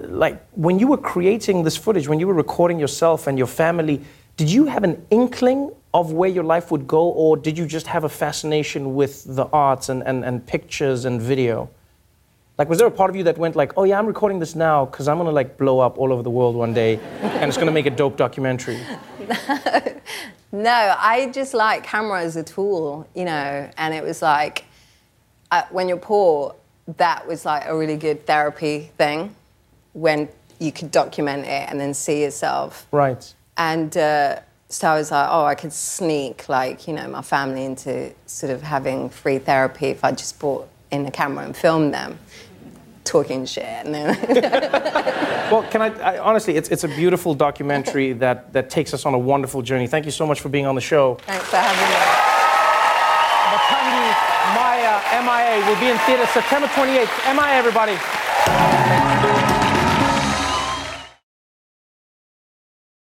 Like 0.00 0.42
when 0.52 0.78
you 0.78 0.86
were 0.86 0.96
creating 0.96 1.62
this 1.62 1.76
footage, 1.76 2.08
when 2.08 2.20
you 2.20 2.26
were 2.26 2.34
recording 2.34 2.80
yourself 2.80 3.26
and 3.26 3.36
your 3.36 3.46
family, 3.46 4.00
did 4.36 4.50
you 4.50 4.64
have 4.64 4.82
an 4.82 5.04
inkling 5.10 5.70
of 5.92 6.12
where 6.12 6.30
your 6.30 6.44
life 6.44 6.70
would 6.70 6.86
go, 6.86 7.10
or 7.10 7.36
did 7.36 7.58
you 7.58 7.66
just 7.66 7.86
have 7.86 8.04
a 8.04 8.08
fascination 8.08 8.94
with 8.94 9.24
the 9.36 9.44
arts 9.52 9.88
and, 9.90 10.02
and, 10.04 10.24
and 10.24 10.46
pictures 10.46 11.04
and 11.04 11.20
video? 11.20 11.68
Like, 12.60 12.68
was 12.68 12.76
there 12.76 12.86
a 12.86 12.90
part 12.90 13.08
of 13.08 13.16
you 13.16 13.22
that 13.22 13.38
went 13.38 13.56
like, 13.56 13.72
oh 13.78 13.84
yeah, 13.84 13.98
I'm 13.98 14.04
recording 14.04 14.38
this 14.38 14.54
now 14.54 14.84
because 14.84 15.08
I'm 15.08 15.16
gonna 15.16 15.30
like 15.30 15.56
blow 15.56 15.78
up 15.78 15.96
all 15.96 16.12
over 16.12 16.22
the 16.22 16.28
world 16.28 16.54
one 16.54 16.74
day, 16.74 17.00
and 17.22 17.48
it's 17.48 17.56
gonna 17.56 17.70
make 17.70 17.86
a 17.86 17.90
dope 17.90 18.18
documentary? 18.18 18.78
No, 20.52 20.96
I 20.98 21.30
just 21.32 21.54
like 21.54 21.84
camera 21.84 22.22
as 22.22 22.34
a 22.34 22.42
tool, 22.42 23.08
you 23.14 23.24
know, 23.24 23.70
and 23.78 23.94
it 23.94 24.02
was 24.02 24.20
like 24.20 24.64
uh, 25.52 25.62
when 25.70 25.88
you're 25.88 25.96
poor, 25.96 26.56
that 26.96 27.26
was 27.28 27.44
like 27.44 27.66
a 27.66 27.76
really 27.76 27.96
good 27.96 28.26
therapy 28.26 28.90
thing 28.98 29.32
when 29.92 30.28
you 30.58 30.72
could 30.72 30.90
document 30.90 31.44
it 31.44 31.70
and 31.70 31.78
then 31.78 31.94
see 31.94 32.22
yourself. 32.22 32.88
Right. 32.90 33.32
And 33.56 33.96
uh, 33.96 34.40
so 34.68 34.88
I 34.88 34.96
was 34.96 35.12
like, 35.12 35.28
oh, 35.30 35.44
I 35.44 35.54
could 35.54 35.72
sneak 35.72 36.48
like, 36.48 36.88
you 36.88 36.94
know, 36.94 37.06
my 37.06 37.22
family 37.22 37.64
into 37.64 38.12
sort 38.26 38.52
of 38.52 38.62
having 38.62 39.08
free 39.08 39.38
therapy 39.38 39.86
if 39.86 40.02
I 40.02 40.10
just 40.10 40.40
brought 40.40 40.68
in 40.90 41.06
a 41.06 41.12
camera 41.12 41.44
and 41.44 41.56
filmed 41.56 41.94
them 41.94 42.18
talking 43.10 43.44
shit. 43.44 43.86
Well, 45.50 45.64
can 45.64 45.82
I, 45.82 45.88
I 45.98 46.18
honestly, 46.20 46.54
it's, 46.54 46.68
it's 46.68 46.84
a 46.84 46.88
beautiful 46.88 47.34
documentary 47.34 48.12
that, 48.22 48.52
that 48.52 48.70
takes 48.70 48.94
us 48.94 49.04
on 49.04 49.14
a 49.14 49.18
wonderful 49.18 49.62
journey. 49.62 49.88
Thank 49.88 50.04
you 50.04 50.12
so 50.12 50.24
much 50.24 50.40
for 50.40 50.48
being 50.48 50.64
on 50.64 50.76
the 50.76 50.80
show. 50.80 51.16
thanks 51.26 51.48
for 51.48 51.56
having 51.56 51.88
me. 51.90 51.96
Matangi 53.50 54.14
Maya 54.54 55.02
MIA 55.26 55.66
will 55.66 55.80
be 55.80 55.88
in 55.88 55.98
theaters 56.06 56.28
September 56.28 56.68
28th. 56.68 57.34
MIA, 57.34 57.58
everybody. 57.58 57.98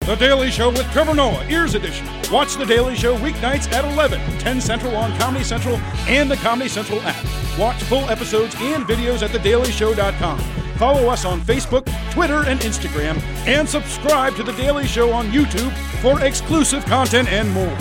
The 0.07 0.16
Daily 0.16 0.50
Show 0.50 0.70
with 0.70 0.90
Trevor 0.90 1.14
Noah, 1.14 1.46
Ears 1.50 1.74
Edition. 1.74 2.07
Watch 2.31 2.57
The 2.57 2.64
Daily 2.64 2.96
Show 2.96 3.16
weeknights 3.18 3.70
at 3.72 3.85
11, 3.85 4.38
10 4.38 4.61
Central 4.62 4.96
on 4.96 5.14
Comedy 5.18 5.44
Central 5.44 5.76
and 6.09 6.31
the 6.31 6.37
Comedy 6.37 6.70
Central 6.70 6.98
app. 7.02 7.41
Watch 7.59 7.83
full 7.85 8.09
episodes 8.11 8.55
and 8.59 8.85
videos 8.85 9.23
at 9.23 9.31
thedailyshow.com. 9.31 10.38
Follow 10.77 11.09
us 11.09 11.25
on 11.25 11.41
Facebook, 11.43 11.87
Twitter, 12.11 12.45
and 12.47 12.61
Instagram, 12.61 13.21
and 13.47 13.69
subscribe 13.69 14.35
to 14.37 14.43
The 14.43 14.53
Daily 14.53 14.87
Show 14.87 15.12
on 15.12 15.29
YouTube 15.29 15.71
for 16.01 16.25
exclusive 16.25 16.85
content 16.87 17.29
and 17.29 17.49
more. 17.51 17.77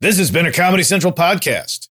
This 0.00 0.18
has 0.18 0.32
been 0.32 0.46
a 0.46 0.52
Comedy 0.52 0.82
Central 0.82 1.12
podcast. 1.12 1.88